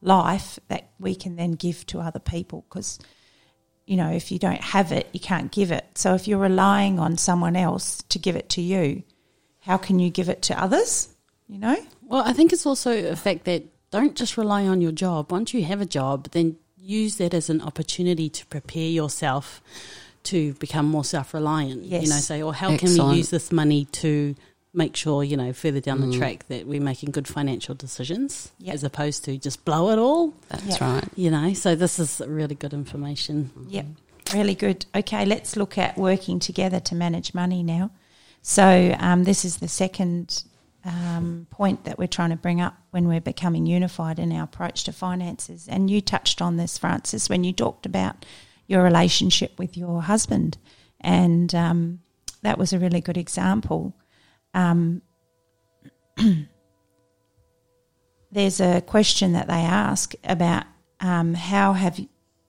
life 0.01 0.59
that 0.67 0.89
we 0.99 1.15
can 1.15 1.35
then 1.35 1.51
give 1.51 1.85
to 1.87 1.99
other 1.99 2.19
people 2.19 2.65
because 2.67 2.99
you 3.85 3.95
know 3.95 4.09
if 4.11 4.31
you 4.31 4.39
don't 4.39 4.61
have 4.61 4.91
it 4.91 5.07
you 5.13 5.19
can't 5.19 5.51
give 5.51 5.71
it 5.71 5.85
so 5.95 6.13
if 6.13 6.27
you're 6.27 6.39
relying 6.39 6.99
on 6.99 7.17
someone 7.17 7.55
else 7.55 8.03
to 8.09 8.19
give 8.19 8.35
it 8.35 8.49
to 8.49 8.61
you 8.61 9.01
how 9.61 9.77
can 9.77 9.99
you 9.99 10.09
give 10.09 10.27
it 10.27 10.41
to 10.41 10.61
others 10.61 11.07
you 11.47 11.57
know 11.57 11.77
Well, 12.13 12.21
I 12.23 12.33
think 12.33 12.53
it's 12.53 12.67
also 12.67 13.09
a 13.09 13.15
fact 13.15 13.45
that 13.45 13.63
don't 13.89 14.15
just 14.15 14.37
rely 14.37 14.67
on 14.67 14.81
your 14.81 14.91
job. 14.91 15.31
Once 15.31 15.51
you 15.51 15.63
have 15.63 15.81
a 15.81 15.85
job, 15.85 16.29
then 16.29 16.57
use 16.77 17.15
that 17.15 17.33
as 17.33 17.49
an 17.49 17.59
opportunity 17.59 18.29
to 18.29 18.45
prepare 18.45 18.87
yourself 18.87 19.59
to 20.23 20.53
become 20.53 20.85
more 20.85 21.03
self 21.03 21.33
reliant. 21.33 21.83
Yes. 21.83 22.03
You 22.03 22.09
know, 22.09 22.15
say, 22.17 22.41
or 22.41 22.53
how 22.53 22.75
can 22.77 22.89
we 23.09 23.17
use 23.17 23.29
this 23.29 23.51
money 23.51 23.85
to 23.93 24.35
make 24.73 24.95
sure, 24.95 25.23
you 25.23 25.37
know, 25.37 25.53
further 25.53 25.79
down 25.79 25.99
Mm. 25.99 26.11
the 26.11 26.17
track 26.17 26.47
that 26.47 26.65
we're 26.65 26.81
making 26.81 27.11
good 27.11 27.27
financial 27.27 27.75
decisions 27.75 28.51
Yep. 28.59 28.73
as 28.73 28.83
opposed 28.83 29.23
to 29.25 29.37
just 29.37 29.63
blow 29.65 29.91
it 29.91 29.99
all. 29.99 30.33
That's 30.49 30.79
Yeah. 30.79 30.93
right. 30.95 31.07
You 31.15 31.29
know, 31.29 31.53
so 31.53 31.75
this 31.75 31.99
is 31.99 32.21
really 32.25 32.55
good 32.55 32.73
information. 32.73 33.51
Yep, 33.69 33.85
really 34.33 34.55
good. 34.55 34.85
Okay, 34.95 35.25
let's 35.25 35.55
look 35.55 35.77
at 35.77 35.95
working 35.97 36.39
together 36.39 36.79
to 36.79 36.95
manage 36.95 37.33
money 37.35 37.61
now. 37.61 37.91
So, 38.41 38.95
um, 38.99 39.25
this 39.25 39.45
is 39.45 39.57
the 39.57 39.67
second 39.67 40.43
um, 40.85 41.47
point 41.49 41.85
that 41.85 41.97
we're 41.97 42.07
trying 42.07 42.31
to 42.31 42.35
bring 42.35 42.59
up 42.59 42.75
when 42.91 43.07
we're 43.07 43.21
becoming 43.21 43.65
unified 43.65 44.19
in 44.19 44.33
our 44.33 44.43
approach 44.43 44.83
to 44.83 44.91
finances. 44.91 45.65
And 45.69 45.89
you 45.89 46.01
touched 46.01 46.41
on 46.41 46.57
this, 46.57 46.77
Francis, 46.77 47.29
when 47.29 47.45
you 47.45 47.53
talked 47.53 47.85
about 47.85 48.25
your 48.67 48.83
relationship 48.83 49.57
with 49.57 49.77
your 49.77 50.01
husband. 50.01 50.57
And 51.01 51.53
um, 51.53 51.99
that 52.41 52.57
was 52.57 52.73
a 52.73 52.79
really 52.79 53.01
good 53.01 53.17
example. 53.17 53.93
Um, 54.53 55.01
there's 58.31 58.59
a 58.59 58.81
question 58.81 59.33
that 59.33 59.47
they 59.47 59.53
ask 59.53 60.13
about 60.23 60.65
um, 60.99 61.33
how 61.33 61.73
have 61.73 61.99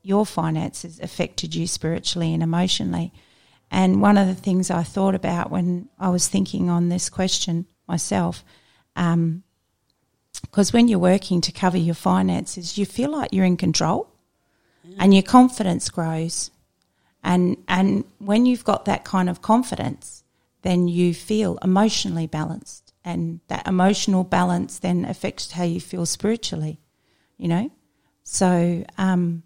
your 0.03 0.27
finances 0.27 1.01
affected 1.01 1.55
you 1.55 1.67
spiritually 1.67 2.33
and 2.35 2.43
emotionally. 2.43 3.13
And 3.71 4.03
one 4.03 4.19
of 4.19 4.29
the 4.29 4.35
things 4.35 4.71
I 4.71 4.83
thought 4.83 5.15
about 5.15 5.51
when 5.51 5.89
I 5.99 6.11
was 6.11 6.29
thinking 6.29 6.69
on 6.69 6.91
this 6.91 7.09
question 7.09 7.67
myself, 7.89 8.45
because 8.95 10.73
when 10.73 10.89
you're 10.89 10.99
working 10.99 11.41
to 11.41 11.51
cover 11.51 11.79
your 11.79 11.95
finances, 11.95 12.79
you 12.79 12.87
feel 12.87 13.11
like 13.11 13.31
you're 13.33 13.45
in 13.45 13.57
control 13.57 14.14
and 14.99 15.13
your 15.15 15.23
confidence 15.23 15.91
grows. 15.91 16.51
And, 17.23 17.57
and 17.69 18.05
when 18.19 18.47
you've 18.47 18.65
got 18.65 18.85
that 18.85 19.05
kind 19.05 19.29
of 19.31 19.41
confidence, 19.43 20.25
then 20.63 20.89
you 20.89 21.15
feel 21.15 21.59
emotionally 21.63 22.27
balanced. 22.27 22.93
And 23.05 23.41
that 23.49 23.67
emotional 23.67 24.25
balance 24.25 24.79
then 24.79 25.05
affects 25.05 25.53
how 25.53 25.65
you 25.65 25.81
feel 25.81 26.07
spiritually, 26.07 26.81
you 27.37 27.49
know? 27.49 27.71
So 28.23 28.85
um, 28.97 29.43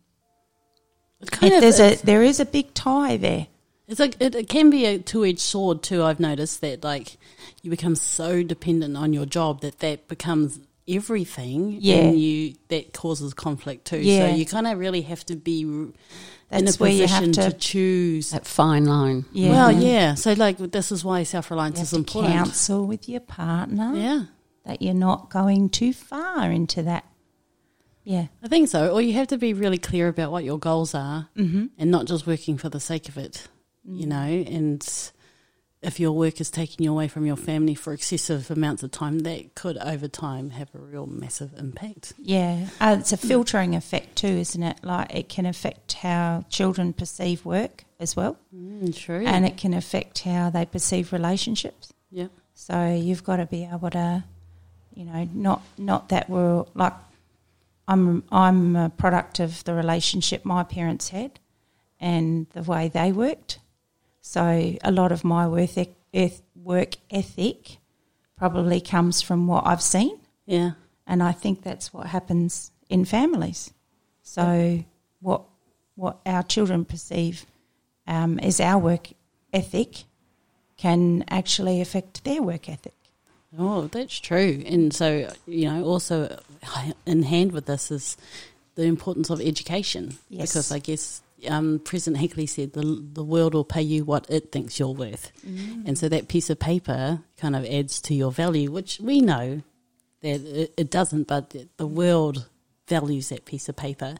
It 1.20 1.30
kind 1.30 1.52
it- 1.52 1.56
of 1.56 1.60
there's 1.62 1.80
a 1.80 1.96
there 2.04 2.22
is 2.22 2.38
a 2.40 2.44
big 2.44 2.74
tie 2.74 3.16
there. 3.16 3.48
It's 3.88 3.98
like 3.98 4.16
it, 4.20 4.34
it 4.34 4.48
can 4.48 4.70
be 4.70 4.84
a 4.84 4.98
two 4.98 5.24
edged 5.24 5.40
sword 5.40 5.82
too. 5.82 6.02
I've 6.04 6.20
noticed 6.20 6.60
that 6.60 6.84
like 6.84 7.16
you 7.62 7.70
become 7.70 7.96
so 7.96 8.42
dependent 8.42 8.96
on 8.96 9.12
your 9.12 9.26
job 9.26 9.60
that 9.62 9.78
that 9.80 10.06
becomes 10.08 10.60
everything. 10.88 11.76
Yeah. 11.80 11.96
and 11.96 12.18
you 12.20 12.54
that 12.68 12.92
causes 12.92 13.34
conflict 13.34 13.86
too. 13.86 13.98
Yeah. 13.98 14.28
So 14.30 14.34
you 14.36 14.46
kind 14.46 14.66
of 14.66 14.78
really 14.78 15.02
have 15.02 15.24
to 15.26 15.36
be 15.36 15.64
r- 15.64 15.70
in 15.70 15.92
a 16.50 16.62
That's 16.62 16.80
where 16.80 16.90
you 16.90 17.02
position 17.02 17.34
have 17.34 17.44
to, 17.44 17.50
to- 17.52 17.58
choose. 17.58 18.30
That 18.30 18.46
fine 18.46 18.86
line. 18.86 19.26
Yeah. 19.32 19.50
Well, 19.50 19.72
yeah. 19.72 20.14
So 20.14 20.32
like 20.32 20.58
this 20.58 20.90
is 20.90 21.04
why 21.04 21.22
self 21.24 21.50
You 21.50 21.54
reliance 21.56 21.78
have 21.78 21.84
is 21.84 21.90
to 21.90 21.96
important. 21.96 22.34
counsel 22.34 22.86
with 22.86 23.08
your 23.08 23.20
partner 23.20 23.92
Yeah, 23.94 24.22
that 24.64 24.80
you're 24.82 24.94
not 24.94 25.30
going 25.30 25.68
too 25.68 25.92
far 25.92 26.50
into 26.50 26.82
that. 26.84 27.04
Yeah, 28.04 28.28
I 28.42 28.48
think 28.48 28.68
so. 28.68 28.90
Or 28.90 29.02
you 29.02 29.12
have 29.14 29.26
to 29.28 29.36
be 29.36 29.52
really 29.52 29.76
clear 29.76 30.08
about 30.08 30.32
what 30.32 30.42
your 30.42 30.58
goals 30.58 30.94
are, 30.94 31.28
mm-hmm. 31.36 31.66
and 31.76 31.90
not 31.90 32.06
just 32.06 32.26
working 32.26 32.56
for 32.56 32.70
the 32.70 32.80
sake 32.80 33.08
of 33.10 33.18
it. 33.18 33.46
You 33.84 34.06
know, 34.06 34.16
and 34.16 34.82
if 35.80 36.00
your 36.00 36.12
work 36.12 36.40
is 36.40 36.50
taking 36.50 36.84
you 36.84 36.90
away 36.90 37.06
from 37.08 37.24
your 37.24 37.36
family 37.36 37.74
for 37.74 37.92
excessive 37.92 38.50
amounts 38.50 38.82
of 38.82 38.90
time, 38.90 39.20
that 39.20 39.54
could 39.54 39.78
over 39.78 40.08
time 40.08 40.50
have 40.50 40.68
a 40.74 40.78
real 40.78 41.06
massive 41.06 41.52
impact. 41.56 42.14
yeah. 42.18 42.68
Uh, 42.80 42.96
it's 42.98 43.12
a 43.12 43.16
filtering 43.16 43.74
effect 43.76 44.16
too, 44.16 44.26
isn't 44.26 44.62
it? 44.62 44.78
Like 44.82 45.14
it 45.14 45.28
can 45.28 45.46
affect 45.46 45.92
how 45.92 46.44
children 46.48 46.92
perceive 46.92 47.44
work 47.44 47.84
as 48.00 48.16
well, 48.16 48.36
Mm, 48.54 48.96
true. 48.96 49.24
and 49.26 49.44
it 49.46 49.56
can 49.56 49.72
affect 49.74 50.20
how 50.20 50.50
they 50.50 50.64
perceive 50.66 51.12
relationships. 51.12 51.92
yeah. 52.10 52.26
So 52.54 52.92
you've 52.92 53.22
got 53.22 53.36
to 53.36 53.46
be 53.46 53.64
able 53.72 53.90
to, 53.90 54.24
you 54.94 55.04
know, 55.04 55.28
not 55.32 55.62
not 55.78 56.08
that 56.08 56.28
we're 56.28 56.64
like, 56.74 56.94
I'm 57.86 58.24
I'm 58.32 58.74
a 58.74 58.90
product 58.90 59.38
of 59.38 59.62
the 59.62 59.74
relationship 59.74 60.44
my 60.44 60.64
parents 60.64 61.10
had, 61.10 61.38
and 62.00 62.48
the 62.54 62.62
way 62.64 62.88
they 62.88 63.12
worked. 63.12 63.60
So 64.28 64.76
a 64.84 64.92
lot 64.92 65.10
of 65.10 65.24
my 65.24 65.48
work 65.48 65.78
eth- 65.78 65.96
eth- 66.12 66.42
work 66.54 66.96
ethic 67.10 67.78
probably 68.36 68.78
comes 68.78 69.22
from 69.22 69.46
what 69.46 69.66
I've 69.66 69.80
seen, 69.80 70.18
Yeah. 70.44 70.72
and 71.06 71.22
I 71.22 71.32
think 71.32 71.62
that's 71.62 71.94
what 71.94 72.08
happens 72.08 72.70
in 72.90 73.06
families. 73.06 73.72
So 74.22 74.84
what 75.20 75.44
what 75.94 76.18
our 76.26 76.42
children 76.42 76.84
perceive 76.84 77.46
um, 78.06 78.38
as 78.40 78.60
our 78.60 78.78
work 78.78 79.08
ethic 79.54 80.04
can 80.76 81.24
actually 81.28 81.80
affect 81.80 82.22
their 82.24 82.42
work 82.42 82.68
ethic. 82.68 82.94
Oh, 83.58 83.86
that's 83.86 84.20
true. 84.20 84.62
And 84.66 84.92
so, 84.94 85.32
you 85.46 85.64
know, 85.70 85.84
also 85.84 86.38
in 87.06 87.22
hand 87.22 87.52
with 87.52 87.64
this 87.64 87.90
is 87.90 88.18
the 88.74 88.82
importance 88.84 89.30
of 89.30 89.40
education. 89.40 90.18
Yes. 90.28 90.50
Because 90.50 90.70
I 90.70 90.80
guess 90.80 91.22
um, 91.48 91.80
President 91.84 92.18
Hinckley 92.20 92.46
said 92.46 92.72
the, 92.72 93.04
the 93.12 93.22
world 93.24 93.54
will 93.54 93.64
pay 93.64 93.82
you 93.82 94.04
what 94.04 94.26
it 94.28 94.50
thinks 94.52 94.78
you're 94.78 94.88
worth. 94.94 95.30
And 95.86 95.96
so 95.98 96.08
that 96.08 96.28
piece 96.28 96.50
of 96.50 96.58
paper 96.58 97.20
kind 97.36 97.54
of 97.54 97.64
adds 97.64 98.00
to 98.02 98.14
your 98.14 98.32
value, 98.32 98.70
which 98.70 98.98
we 99.00 99.20
know 99.20 99.62
that 100.22 100.40
it, 100.42 100.74
it 100.76 100.90
doesn't, 100.90 101.28
but 101.28 101.54
the 101.76 101.86
world 101.86 102.48
values 102.88 103.28
that 103.28 103.44
piece 103.44 103.68
of 103.68 103.76
paper. 103.76 104.16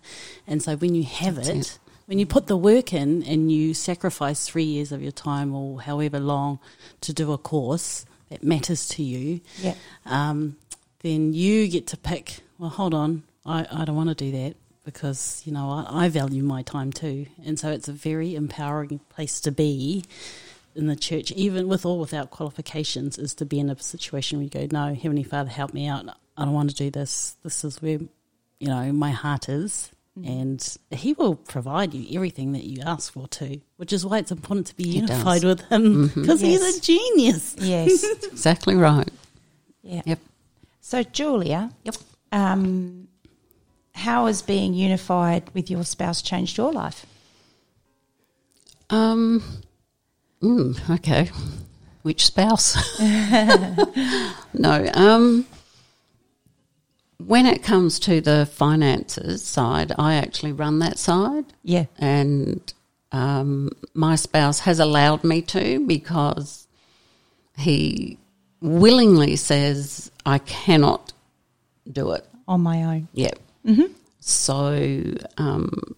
And 0.47 0.63
so 0.63 0.77
when 0.77 0.95
you 0.95 1.03
have 1.05 1.37
That's 1.37 1.49
it, 1.49 1.57
it. 1.57 1.79
when 2.07 2.19
you 2.19 2.27
put 2.27 2.47
the 2.47 2.57
work 2.57 2.93
in 2.93 3.23
and 3.25 3.51
you 3.51 3.75
sacrifice 3.75 4.47
three 4.47 4.65
years 4.65 4.93
of 4.93 5.03
your 5.03 5.13
time 5.13 5.55
or 5.55 5.81
however 5.81 6.21
long 6.21 6.61
to 7.01 7.13
do 7.13 7.33
a 7.33 7.39
course, 7.39 8.05
that 8.31 8.43
matters 8.45 8.89
to 8.91 9.03
you, 9.03 9.41
Yeah. 9.61 9.75
um, 10.07 10.57
then 11.01 11.33
you 11.33 11.67
get 11.69 11.87
to 11.89 11.97
pick. 11.97 12.41
Well, 12.59 12.71
hold 12.71 12.93
on, 12.95 13.23
I, 13.47 13.67
I 13.73 13.85
don't 13.87 13.97
want 13.97 14.11
to 14.11 14.15
do 14.15 14.31
that 14.33 14.55
because 14.93 15.43
you 15.45 15.53
know 15.53 15.69
I, 15.71 16.05
I 16.05 16.09
value 16.09 16.43
my 16.43 16.63
time 16.63 16.93
too, 16.93 17.27
and 17.45 17.59
so 17.59 17.71
it's 17.71 17.89
a 17.89 17.93
very 17.93 18.35
empowering 18.35 19.01
place 19.11 19.41
to 19.43 19.53
be 19.53 20.05
in 20.75 20.87
the 20.87 20.97
church, 20.97 21.31
even 21.33 21.69
with 21.69 21.85
or 21.85 21.99
without 21.99 22.31
qualifications, 22.31 23.19
is 23.19 23.35
to 23.35 23.45
be 23.45 23.59
in 23.59 23.69
a 23.69 23.79
situation 23.79 24.39
where 24.39 24.45
you 24.45 24.51
go, 24.51 24.67
no, 24.71 24.95
Heavenly 24.95 25.25
Father, 25.25 25.51
help 25.51 25.75
me 25.75 25.87
out. 25.89 26.07
I 26.37 26.45
don't 26.45 26.55
want 26.55 26.71
to 26.71 26.77
do 26.77 26.91
this. 26.91 27.37
This 27.43 27.65
is 27.65 27.83
where 27.83 27.99
you 28.61 28.69
know 28.69 28.93
my 28.93 29.11
heart 29.11 29.49
is. 29.49 29.91
And 30.25 30.61
he 30.91 31.13
will 31.13 31.37
provide 31.37 31.95
you 31.95 32.17
everything 32.17 32.51
that 32.55 32.65
you 32.65 32.83
ask 32.85 33.13
for 33.13 33.29
too, 33.29 33.61
which 33.77 33.93
is 33.93 34.05
why 34.05 34.19
it's 34.19 34.33
important 34.33 34.67
to 34.67 34.75
be 34.77 34.83
He 34.85 35.01
does. 35.01 35.11
unified 35.11 35.45
with 35.45 35.61
him 35.69 36.09
because 36.09 36.43
Yes. 36.43 36.61
he's 36.65 36.77
a 36.77 36.81
genius. 36.81 37.57
Yes. 37.61 38.05
Exactly 38.33 38.75
right. 38.75 39.09
yeah. 39.83 40.03
Yep. 40.07 40.19
So, 40.81 41.05
Julia, 41.05 41.71
Yep. 41.85 41.95
um, 42.33 43.07
how 43.99 44.27
has 44.27 44.43
being 44.43 44.75
unified 44.75 45.43
with 45.55 45.71
your 45.71 45.85
spouse 45.85 46.23
changed 46.23 46.57
your 46.57 46.73
life? 46.73 47.05
Um. 48.91 49.43
mm, 50.43 50.91
okay. 50.97 51.31
Which 52.03 52.25
spouse? 52.27 52.77
no. 54.55 54.91
Um. 54.95 55.47
When 57.27 57.47
it 57.47 57.65
comes 57.65 57.99
to 58.01 58.21
the 58.21 58.47
finances 58.47 59.43
side, 59.45 59.93
I 59.99 60.15
actually 60.15 60.53
run 60.53 60.79
that 60.79 60.99
side, 60.99 61.47
Yeah. 61.65 61.87
and 61.99 62.73
um, 63.11 63.71
my 63.93 64.15
spouse 64.15 64.61
has 64.61 64.79
allowed 64.79 65.25
me 65.25 65.43
to 65.43 65.85
because 65.85 66.69
he 67.57 68.19
willingly 68.61 69.35
says 69.35 70.13
I 70.25 70.39
cannot 70.39 71.13
do 71.91 72.13
it. 72.13 72.25
On 72.47 72.61
my 72.61 72.85
own. 72.85 73.09
Yeah. 73.69 73.87
So, 74.21 75.15
um, 75.37 75.95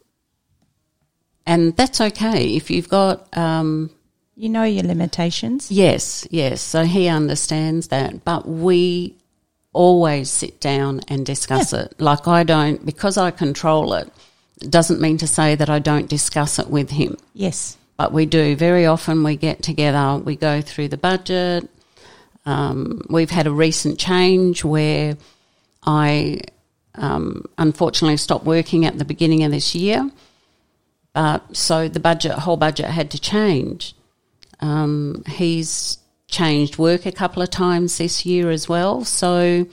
and 1.46 1.76
that's 1.76 2.00
okay 2.00 2.54
if 2.56 2.70
you've 2.70 2.88
got. 2.88 3.36
Um, 3.36 3.90
You 4.36 4.48
know 4.48 4.64
your 4.64 4.84
limitations. 4.84 5.70
Yes, 5.70 6.26
yes. 6.30 6.60
So 6.60 6.84
he 6.84 7.08
understands 7.08 7.88
that, 7.88 8.24
but 8.24 8.46
we 8.46 9.14
always 9.72 10.30
sit 10.30 10.60
down 10.60 11.00
and 11.08 11.24
discuss 11.26 11.72
it. 11.72 11.94
Like 11.98 12.26
I 12.26 12.42
don't, 12.44 12.84
because 12.84 13.16
I 13.16 13.30
control 13.30 13.94
it, 13.94 14.08
it 14.60 14.70
doesn't 14.70 15.00
mean 15.00 15.18
to 15.18 15.26
say 15.26 15.56
that 15.56 15.68
I 15.68 15.78
don't 15.78 16.08
discuss 16.08 16.58
it 16.58 16.68
with 16.68 16.90
him. 16.90 17.16
Yes. 17.34 17.76
But 17.96 18.12
we 18.12 18.26
do. 18.26 18.56
Very 18.56 18.86
often 18.86 19.22
we 19.22 19.36
get 19.36 19.62
together, 19.62 20.18
we 20.24 20.36
go 20.36 20.60
through 20.62 20.88
the 20.88 20.96
budget. 20.96 21.68
Um, 22.46 23.02
we've 23.10 23.30
had 23.30 23.46
a 23.46 23.52
recent 23.52 23.98
change 23.98 24.64
where 24.64 25.16
I 25.84 26.40
um, 26.94 27.44
unfortunately 27.58 28.16
stopped 28.16 28.44
working 28.44 28.84
at 28.84 28.98
the 28.98 29.04
beginning 29.04 29.44
of 29.44 29.50
this 29.50 29.74
year. 29.74 30.10
But 31.12 31.56
so 31.56 31.88
the 31.88 32.00
budget, 32.00 32.32
whole 32.32 32.56
budget 32.56 32.86
had 32.86 33.10
to 33.12 33.20
change. 33.20 33.94
Um, 34.60 35.24
he's 35.26 35.98
changed 36.28 36.78
work 36.78 37.06
a 37.06 37.12
couple 37.12 37.42
of 37.42 37.50
times 37.50 37.98
this 37.98 38.24
year 38.24 38.50
as 38.50 38.68
well. 38.68 39.04
So, 39.04 39.66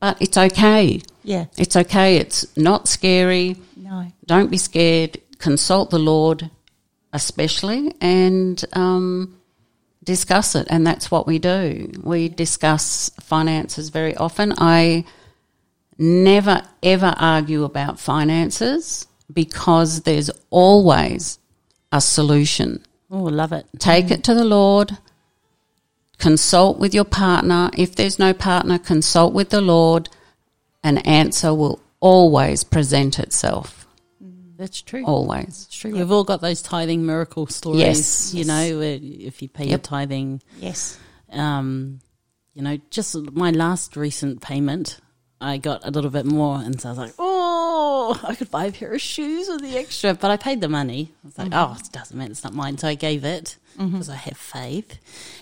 but 0.00 0.20
it's 0.20 0.36
okay. 0.36 1.00
Yeah. 1.24 1.46
It's 1.56 1.76
okay. 1.76 2.16
It's 2.16 2.54
not 2.56 2.88
scary. 2.88 3.56
No. 3.76 4.06
Don't 4.26 4.50
be 4.50 4.58
scared. 4.58 5.20
Consult 5.38 5.90
the 5.90 5.98
Lord, 5.98 6.50
especially, 7.12 7.94
and 8.00 8.62
um, 8.74 9.40
discuss 10.04 10.54
it. 10.54 10.66
And 10.70 10.86
that's 10.86 11.10
what 11.10 11.26
we 11.26 11.38
do. 11.38 11.90
We 12.02 12.28
discuss 12.28 13.10
finances 13.20 13.88
very 13.88 14.16
often. 14.16 14.52
I 14.58 15.04
never, 16.02 16.62
ever 16.82 17.14
argue 17.16 17.64
about 17.64 17.98
finances 18.00 19.06
because 19.32 20.02
there's 20.02 20.30
always 20.50 21.38
a 21.92 22.00
solution. 22.00 22.84
Oh, 23.10 23.22
love 23.22 23.52
it. 23.52 23.66
Take 23.78 24.10
it 24.10 24.24
to 24.24 24.34
the 24.34 24.44
Lord. 24.44 24.98
Consult 26.18 26.78
with 26.78 26.94
your 26.94 27.04
partner. 27.04 27.70
If 27.76 27.94
there's 27.96 28.18
no 28.18 28.32
partner, 28.34 28.78
consult 28.78 29.32
with 29.32 29.50
the 29.50 29.60
Lord. 29.60 30.08
An 30.84 30.98
answer 30.98 31.54
will 31.54 31.80
always 32.00 32.64
present 32.64 33.18
itself. 33.18 33.86
That's 34.56 34.82
true. 34.82 35.04
Always. 35.04 35.66
It's 35.68 35.76
true. 35.76 35.92
We've 35.92 36.10
all 36.10 36.24
got 36.24 36.40
those 36.40 36.62
tithing 36.62 37.06
miracle 37.06 37.46
stories. 37.46 37.80
Yes. 37.80 38.34
You 38.34 38.44
know, 38.44 38.80
if 38.80 39.42
you 39.42 39.48
pay 39.48 39.68
your 39.68 39.78
tithing, 39.78 40.42
Yes. 40.58 40.98
um, 41.32 42.00
you 42.54 42.62
know, 42.62 42.78
just 42.90 43.14
my 43.32 43.50
last 43.50 43.96
recent 43.96 44.40
payment, 44.40 45.00
I 45.42 45.58
got 45.58 45.84
a 45.84 45.90
little 45.90 46.10
bit 46.10 46.24
more, 46.24 46.56
and 46.56 46.80
so 46.80 46.88
I 46.88 46.92
was 46.92 46.98
like, 46.98 47.14
oh, 47.18 48.20
I 48.22 48.34
could 48.34 48.50
buy 48.50 48.66
a 48.66 48.72
pair 48.72 48.92
of 48.92 49.00
shoes 49.00 49.48
with 49.48 49.62
the 49.62 49.76
extra, 49.76 50.14
but 50.14 50.30
I 50.30 50.36
paid 50.36 50.60
the 50.60 50.68
money. 50.68 51.12
I 51.24 51.26
was 51.26 51.38
like, 51.38 51.48
mm-hmm. 51.48 51.72
oh, 51.72 51.76
it 51.78 51.92
doesn't 51.92 52.16
matter, 52.16 52.30
it's 52.30 52.44
not 52.44 52.54
mine, 52.54 52.78
so 52.78 52.88
I 52.88 52.94
gave 52.94 53.24
it 53.24 53.56
mm-hmm. 53.76 53.90
because 53.90 54.08
I 54.08 54.16
have 54.16 54.36
faith. 54.36 54.98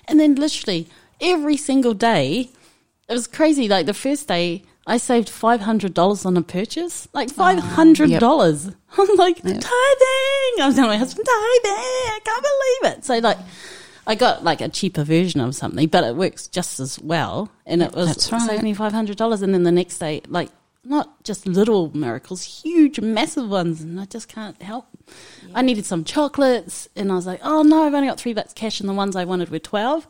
And 0.06 0.18
then 0.18 0.34
literally 0.34 0.88
every 1.20 1.56
single 1.56 1.94
day, 1.94 2.50
it 3.08 3.12
was 3.12 3.26
crazy. 3.26 3.68
Like 3.68 3.86
the 3.86 3.94
first 3.94 4.28
day, 4.28 4.62
I 4.86 4.96
saved 4.96 5.28
five 5.28 5.60
hundred 5.60 5.94
dollars 5.94 6.24
on 6.24 6.36
a 6.36 6.42
purchase, 6.42 7.08
like 7.12 7.28
oh, 7.30 7.34
five 7.34 7.58
hundred 7.58 8.18
dollars. 8.18 8.66
I'm 8.98 9.16
like 9.16 9.36
Yep. 9.38 9.60
tithing. 9.60 10.62
I 10.62 10.64
was 10.66 10.74
telling 10.74 10.90
my 10.90 10.96
husband 10.96 11.26
tithing. 11.26 11.76
I 11.76 12.20
can't 12.24 12.42
believe 12.42 12.96
it. 12.96 13.04
So 13.04 13.18
like, 13.18 13.38
I 14.10 14.16
got 14.16 14.42
like 14.42 14.60
a 14.60 14.68
cheaper 14.68 15.04
version 15.04 15.40
of 15.40 15.54
something, 15.54 15.86
but 15.86 16.02
it 16.02 16.16
works 16.16 16.48
just 16.48 16.80
as 16.80 16.98
well. 16.98 17.48
And 17.64 17.80
it 17.80 17.94
was 17.94 18.08
That's 18.08 18.32
right. 18.32 18.42
saved 18.42 18.64
me 18.64 18.74
five 18.74 18.90
hundred 18.90 19.16
dollars. 19.16 19.40
And 19.40 19.54
then 19.54 19.62
the 19.62 19.70
next 19.70 19.98
day, 19.98 20.20
like 20.26 20.50
not 20.82 21.22
just 21.22 21.46
little 21.46 21.96
miracles, 21.96 22.42
huge, 22.64 22.98
massive 22.98 23.48
ones, 23.48 23.80
and 23.80 24.00
I 24.00 24.06
just 24.06 24.26
can't 24.26 24.60
help. 24.60 24.86
I 25.54 25.62
needed 25.62 25.86
some 25.86 26.02
chocolates, 26.02 26.88
and 26.96 27.12
I 27.12 27.14
was 27.14 27.24
like, 27.24 27.38
oh 27.44 27.62
no, 27.62 27.84
I've 27.84 27.94
only 27.94 28.08
got 28.08 28.18
three 28.18 28.34
bucks 28.34 28.52
cash, 28.52 28.80
and 28.80 28.88
the 28.88 28.94
ones 28.94 29.14
I 29.14 29.24
wanted 29.24 29.48
were 29.48 29.60
twelve. 29.60 30.08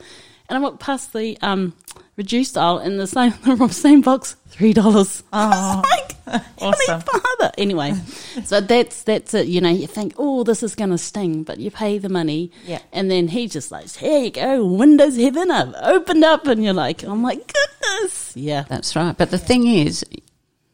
And 0.48 0.56
I 0.56 0.62
walked 0.62 0.80
past 0.80 1.12
the 1.12 1.36
um, 1.42 1.74
reduced 2.16 2.56
aisle, 2.56 2.78
and 2.78 2.98
the 2.98 3.06
same 3.06 3.34
the 3.44 3.68
same 3.68 4.00
box, 4.00 4.34
three 4.48 4.72
dollars. 4.72 5.22
Oh, 5.30 5.82
awesome. 6.58 7.00
Heavenly 7.00 7.20
Father. 7.20 7.52
Anyway, 7.58 7.94
so 8.44 8.60
that's 8.60 9.02
that's 9.02 9.34
it. 9.34 9.46
You 9.46 9.60
know, 9.60 9.70
you 9.70 9.86
think, 9.86 10.14
oh, 10.18 10.44
this 10.44 10.62
is 10.62 10.74
going 10.74 10.90
to 10.90 10.98
sting, 10.98 11.42
but 11.42 11.58
you 11.58 11.70
pay 11.70 11.98
the 11.98 12.08
money, 12.08 12.50
Yeah. 12.66 12.80
and 12.92 13.10
then 13.10 13.28
he 13.28 13.46
just 13.48 13.70
like, 13.72 13.90
here 13.90 14.18
you 14.24 14.30
go, 14.30 14.64
Windows 14.64 15.16
heaven, 15.16 15.50
I've 15.50 15.74
opened 15.82 16.24
up, 16.24 16.46
and 16.46 16.62
you're 16.64 16.72
like, 16.74 17.04
oh 17.04 17.14
my 17.16 17.34
goodness, 17.34 18.32
yeah, 18.36 18.64
That's 18.68 18.94
right. 18.96 19.16
But 19.16 19.30
the 19.30 19.38
thing 19.38 19.66
is, 19.66 20.04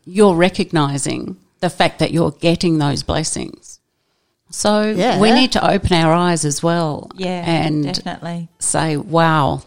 you're 0.04 0.34
recognizing 0.34 1.36
the 1.60 1.70
fact 1.70 1.98
that 2.00 2.12
you're 2.12 2.32
getting 2.32 2.78
those 2.78 3.02
blessings. 3.02 3.80
So 4.50 4.82
Yeah. 4.90 5.20
we 5.20 5.32
need 5.32 5.52
to 5.52 5.66
open 5.70 5.92
our 5.92 6.12
eyes 6.12 6.44
as 6.44 6.62
well 6.62 7.10
Yeah. 7.16 7.42
and 7.50 7.84
definitely. 7.84 8.48
say, 8.58 8.96
wow, 8.96 9.62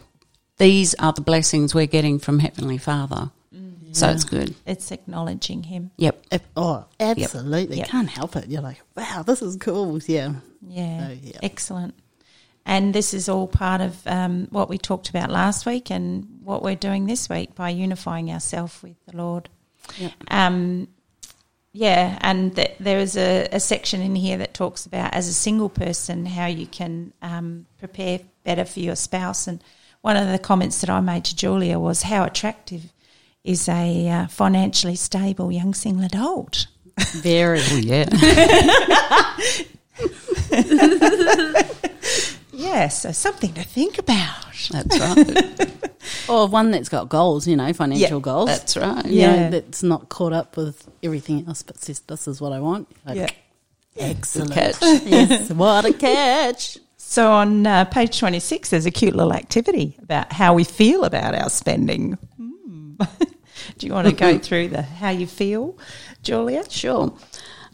these 0.58 0.94
are 0.94 1.12
the 1.12 1.20
blessings 1.20 1.74
we're 1.74 1.86
getting 1.86 2.18
from 2.18 2.38
Heavenly 2.38 2.78
Father. 2.78 3.30
So 3.92 4.08
it's 4.10 4.24
good. 4.24 4.54
It's 4.66 4.92
acknowledging 4.92 5.62
him. 5.64 5.90
Yep. 5.96 6.26
Ep- 6.32 6.44
oh, 6.56 6.84
absolutely, 6.98 7.78
Yep. 7.78 7.88
can't 7.88 8.08
help 8.08 8.36
it. 8.36 8.48
You're 8.48 8.62
like, 8.62 8.80
wow, 8.96 9.22
this 9.26 9.42
is 9.42 9.56
cool, 9.56 9.98
yeah, 10.06 10.34
Yeah. 10.66 11.08
So, 11.08 11.16
yeah. 11.22 11.38
Excellent. 11.42 11.94
And 12.66 12.94
this 12.94 13.14
is 13.14 13.28
all 13.28 13.48
part 13.48 13.80
of 13.80 14.06
um, 14.06 14.46
what 14.50 14.68
we 14.68 14.78
talked 14.78 15.08
about 15.08 15.30
last 15.30 15.64
week 15.66 15.90
and 15.90 16.26
what 16.44 16.62
we're 16.62 16.76
doing 16.76 17.06
this 17.06 17.28
week 17.28 17.54
by 17.54 17.70
unifying 17.70 18.30
ourselves 18.30 18.80
with 18.82 18.96
the 19.06 19.16
Lord. 19.16 19.48
Yep. 19.98 20.12
Um, 20.30 20.88
yeah, 21.72 22.18
and 22.20 22.54
th- 22.54 22.76
there 22.80 22.98
is 22.98 23.16
a, 23.16 23.48
a 23.52 23.60
section 23.60 24.00
in 24.02 24.14
here 24.16 24.38
that 24.38 24.54
talks 24.54 24.86
about 24.86 25.14
as 25.14 25.28
a 25.28 25.32
single 25.32 25.68
person 25.68 26.26
how 26.26 26.46
you 26.46 26.66
can 26.66 27.12
um, 27.22 27.66
prepare 27.78 28.20
better 28.44 28.64
for 28.64 28.80
your 28.80 28.96
spouse. 28.96 29.46
And 29.46 29.62
one 30.00 30.16
of 30.16 30.28
the 30.28 30.38
comments 30.38 30.80
that 30.80 30.90
I 30.90 31.00
made 31.00 31.24
to 31.26 31.36
Julia 31.36 31.78
was 31.78 32.02
how 32.02 32.24
attractive 32.24 32.92
is 33.44 33.68
a 33.68 34.08
uh, 34.08 34.26
financially 34.28 34.96
stable 34.96 35.52
young 35.52 35.74
single 35.74 36.04
adult. 36.04 36.66
very. 37.22 37.60
Oh, 37.62 37.76
yeah. 37.76 38.08
Yeah, 42.52 42.88
so 42.88 43.10
something 43.12 43.52
to 43.54 43.62
think 43.64 43.98
about. 43.98 44.44
That's 44.70 44.98
right. 45.00 45.70
Or 46.28 46.46
one 46.48 46.70
that's 46.70 46.88
got 46.88 47.08
goals, 47.08 47.46
you 47.46 47.56
know, 47.56 47.72
financial 47.72 48.18
Yeah, 48.18 48.22
goals. 48.22 48.46
That's 48.48 48.76
right. 48.76 49.04
you 49.06 49.20
Yeah. 49.20 49.36
know, 49.36 49.50
that's 49.50 49.82
not 49.82 50.08
caught 50.08 50.32
up 50.32 50.56
with 50.56 50.88
everything 51.02 51.44
else, 51.46 51.62
but 51.62 51.78
says, 51.78 52.00
this 52.00 52.26
is 52.28 52.40
what 52.40 52.52
I 52.52 52.60
want. 52.60 52.88
Like, 53.06 53.16
Yeah. 53.16 53.28
Excellent. 53.96 54.52
catch. 54.52 54.76
yes, 54.82 55.50
what 55.50 55.84
a 55.84 55.92
catch. 55.92 56.78
So 56.96 57.30
on 57.32 57.66
uh, 57.66 57.84
page 57.86 58.18
26, 58.18 58.70
there's 58.70 58.86
a 58.86 58.90
cute 58.90 59.14
little 59.14 59.32
activity 59.32 59.96
about 60.02 60.32
how 60.32 60.54
we 60.54 60.64
feel 60.64 61.04
about 61.04 61.34
our 61.34 61.50
spending. 61.50 62.18
Do 63.78 63.86
you 63.86 63.92
want 63.92 64.08
to 64.08 64.14
go 64.14 64.38
through 64.46 64.68
the 64.68 64.82
how 64.82 65.10
you 65.10 65.26
feel, 65.26 65.78
Julia? 66.22 66.68
Sure. 66.68 67.14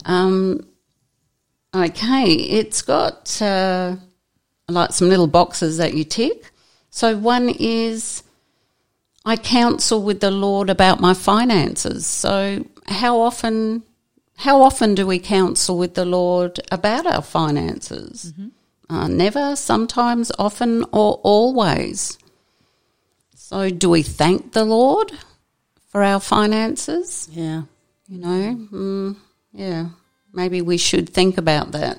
Um, 0.05 0.67
okay, 1.75 2.31
it's 2.31 2.81
got 2.81 3.41
uh, 3.41 3.95
like 4.67 4.91
some 4.91 5.09
little 5.09 5.27
boxes 5.27 5.77
that 5.77 5.93
you 5.93 6.03
tick. 6.03 6.51
So 6.89 7.17
one 7.17 7.49
is 7.59 8.23
I 9.25 9.35
counsel 9.35 10.01
with 10.01 10.19
the 10.21 10.31
Lord 10.31 10.69
about 10.69 10.99
my 11.01 11.13
finances. 11.13 12.05
So 12.05 12.65
how 12.87 13.19
often 13.19 13.83
how 14.37 14.61
often 14.61 14.93
do 14.95 15.07
we 15.07 15.19
counsel 15.19 15.77
with 15.77 15.95
the 15.95 16.05
Lord 16.05 16.59
about 16.71 17.07
our 17.07 17.23
finances? 17.23 18.31
Uh, 18.89 19.07
never, 19.07 19.55
sometimes, 19.55 20.31
often, 20.37 20.83
or 20.93 21.19
always. 21.23 22.17
So, 23.49 23.69
do 23.69 23.89
we 23.89 24.03
thank 24.03 24.51
the 24.51 24.65
Lord 24.65 25.09
for 25.87 26.03
our 26.03 26.19
finances? 26.19 27.29
Yeah. 27.31 27.61
You 28.09 28.17
know, 28.17 28.67
mm, 28.73 29.15
yeah, 29.53 29.85
maybe 30.33 30.61
we 30.61 30.77
should 30.77 31.07
think 31.13 31.37
about 31.37 31.71
that. 31.71 31.97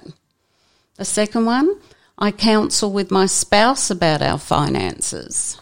The 0.97 1.07
second 1.07 1.47
one, 1.47 1.75
I 2.19 2.33
counsel 2.33 2.93
with 2.93 3.11
my 3.11 3.25
spouse 3.25 3.91
about 3.91 4.21
our 4.21 4.37
finances. 4.39 5.59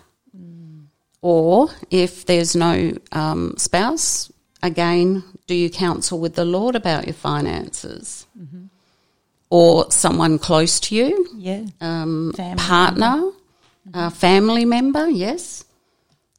Or 1.22 1.68
if 1.92 2.26
there's 2.26 2.56
no 2.56 2.92
um, 3.12 3.54
spouse, 3.56 4.32
again, 4.64 5.22
do 5.46 5.54
you 5.54 5.70
counsel 5.70 6.18
with 6.18 6.34
the 6.34 6.44
Lord 6.44 6.74
about 6.74 7.06
your 7.06 7.14
finances? 7.14 8.26
Or 9.50 9.88
someone 9.92 10.40
close 10.40 10.80
to 10.80 10.96
you, 10.96 11.28
Yeah. 11.36 11.64
um, 11.80 12.32
partner, 12.56 13.30
uh, 13.94 14.10
family 14.10 14.64
member, 14.64 15.08
yes. 15.08 15.62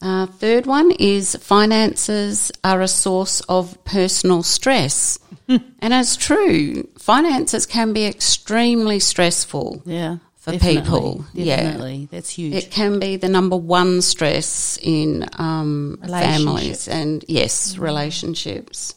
Uh, 0.01 0.27
third 0.27 0.65
one 0.65 0.91
is 0.91 1.35
finances 1.37 2.51
are 2.63 2.81
a 2.81 2.87
source 2.87 3.41
of 3.41 3.83
personal 3.83 4.43
stress. 4.43 5.17
and 5.47 5.93
it's 5.93 6.15
true, 6.15 6.87
finances 6.99 7.65
can 7.65 7.93
be 7.93 8.05
extremely 8.05 8.99
stressful. 8.99 9.81
Yeah. 9.85 10.17
For 10.35 10.53
definitely, 10.53 10.81
people, 10.81 11.25
yeah. 11.33 12.05
That's 12.09 12.29
huge. 12.29 12.53
It 12.53 12.71
can 12.71 12.99
be 12.99 13.17
the 13.17 13.27
number 13.27 13.57
one 13.57 14.01
stress 14.01 14.79
in 14.81 15.25
um, 15.33 15.99
families 16.07 16.87
and, 16.87 17.25
yes, 17.27 17.77
relationships. 17.77 18.95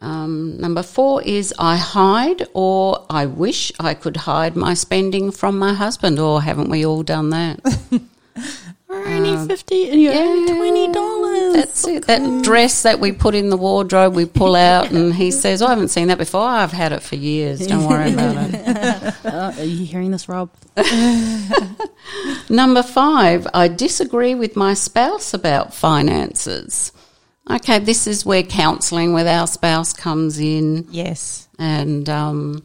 Um, 0.00 0.56
number 0.58 0.82
four 0.82 1.22
is 1.22 1.52
I 1.58 1.76
hide 1.76 2.48
or 2.54 3.04
I 3.10 3.26
wish 3.26 3.72
I 3.78 3.92
could 3.92 4.16
hide 4.16 4.56
my 4.56 4.72
spending 4.72 5.30
from 5.30 5.58
my 5.58 5.74
husband, 5.74 6.18
or 6.18 6.40
haven't 6.40 6.70
we 6.70 6.84
all 6.84 7.02
done 7.02 7.30
that? 7.30 7.60
We're 9.04 9.16
only 9.16 9.46
50 9.48 9.90
and 9.90 10.00
you're 10.00 10.14
only 10.14 10.52
$20. 10.88 11.54
That's 11.54 11.86
it. 11.86 12.06
That 12.06 12.42
dress 12.44 12.82
that 12.82 13.00
we 13.00 13.12
put 13.12 13.34
in 13.34 13.50
the 13.50 13.56
wardrobe, 13.56 14.14
we 14.14 14.24
pull 14.26 14.54
out, 14.56 14.90
and 14.90 15.14
he 15.14 15.30
says, 15.42 15.60
"I 15.62 15.70
haven't 15.70 15.88
seen 15.88 16.08
that 16.08 16.18
before. 16.18 16.40
I've 16.46 16.72
had 16.72 16.92
it 16.92 17.02
for 17.02 17.16
years. 17.16 17.66
Don't 17.66 17.84
worry 17.88 18.12
about 18.12 18.36
it." 18.36 18.64
Uh, 19.26 19.52
are 19.58 19.64
you 19.64 19.84
hearing 19.84 20.10
this, 20.12 20.28
Rob? 20.28 20.50
Number 22.48 22.82
five, 22.82 23.46
I 23.54 23.68
disagree 23.68 24.34
with 24.34 24.56
my 24.56 24.74
spouse 24.74 25.32
about 25.34 25.74
finances. 25.74 26.92
Okay, 27.50 27.78
this 27.78 28.06
is 28.06 28.24
where 28.24 28.42
counselling 28.42 29.12
with 29.14 29.26
our 29.26 29.46
spouse 29.46 29.92
comes 29.92 30.38
in, 30.38 30.86
Yes. 30.90 31.48
and 31.58 32.08
um, 32.08 32.62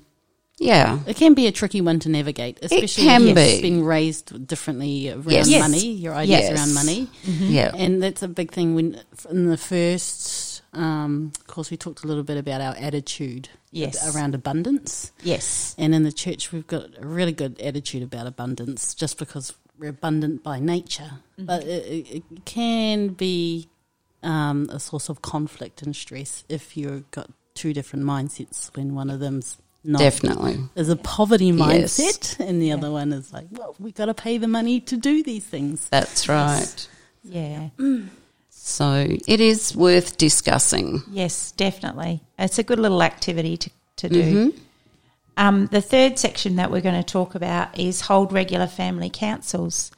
yeah, 0.60 1.00
It 1.06 1.15
can 1.17 1.34
be 1.34 1.48
a 1.48 1.52
tricky 1.52 1.82
one 1.82 2.00
to 2.00 2.10
navigate, 2.10 2.60
especially 2.62 3.04
can 3.04 3.28
if 3.28 3.36
be. 3.36 3.41
it's 3.41 3.62
been 3.62 3.84
raised 3.84 4.48
differently 4.48 5.10
around 5.12 5.30
Yes. 5.48 5.60
Money, 5.60 5.91
your 5.91 6.13
ideas 6.13 6.41
Yes. 6.41 6.52
around 6.58 6.74
money. 6.74 7.08
yeah, 7.26 7.72
And 7.76 8.02
that's 8.02 8.24
a 8.24 8.28
big 8.28 8.52
thing 8.52 8.76
when 8.76 9.00
in 9.30 9.48
the 9.50 9.58
first 9.58 10.62
um, 10.74 11.32
course 11.48 11.72
we 11.72 11.78
talked 11.78 12.04
a 12.04 12.08
little 12.08 12.24
bit 12.24 12.38
about 12.38 12.62
our 12.62 12.76
attitude 12.78 13.50
Yes. 13.72 14.15
around 14.15 14.34
abundance. 14.36 15.12
Yes. 15.24 15.76
And 15.78 15.93
in 15.93 16.04
the 16.04 16.12
church 16.12 16.52
we've 16.52 16.67
got 16.67 16.86
a 17.00 17.06
really 17.06 17.32
good 17.34 17.60
attitude 17.62 18.02
about 18.04 18.26
abundance 18.28 18.93
just 18.96 19.17
because 19.20 19.54
we're 19.80 19.89
abundant 19.89 20.43
by 20.43 20.60
nature. 20.60 21.12
But 21.38 21.63
it, 21.63 21.86
it, 21.86 22.24
it 22.32 22.46
can 22.46 23.10
be 23.10 23.70
um, 24.24 24.70
a 24.72 24.80
source 24.80 25.10
of 25.10 25.22
conflict 25.22 25.84
and 25.84 25.96
stress 25.96 26.43
if 26.50 26.76
you've 26.76 27.10
got 27.12 27.30
two 27.54 27.74
different 27.74 28.04
mindsets 28.06 28.76
when 28.76 28.96
one 28.96 29.10
of 29.12 29.20
them's 29.20 29.58
not 29.84 30.00
definitely. 30.00 30.60
There's 30.76 30.90
a 30.90 30.96
poverty 30.96 31.48
Yes. 31.48 32.00
mindset 32.00 32.40
and 32.40 32.62
the 32.62 32.72
other 32.72 32.92
one 32.92 33.13
is 33.13 33.32
like, 33.32 33.48
well, 33.52 33.76
we 33.80 33.92
got 33.92 34.06
to 34.06 34.13
pay 34.13 34.38
the 34.38 34.48
money 34.48 34.80
to 34.82 34.98
do 34.98 35.24
these 35.24 35.44
things. 35.46 35.88
That's 35.90 36.28
right. 36.28 36.88
Yeah. 37.24 37.70
So 38.50 39.08
it 39.28 39.40
is 39.40 39.76
worth 39.76 40.18
discussing. 40.18 41.02
Yes, 41.10 41.52
definitely. 41.54 42.22
It's 42.38 42.60
a 42.60 42.63
good 42.63 42.80
little 42.80 43.02
activity 43.02 43.58
to, 43.58 43.70
to 43.98 44.10
do. 44.10 44.24
Mm-hmm. 44.24 44.60
Um, 45.38 45.68
the 45.68 45.82
third 45.82 46.18
section 46.18 46.56
that 46.56 46.72
we're 46.72 46.82
going 46.82 47.02
to 47.02 47.04
talk 47.04 47.36
about 47.36 47.78
is 47.80 48.02
hold 48.02 48.34
regular 48.34 48.68
family 48.68 49.10
councils. 49.10 49.92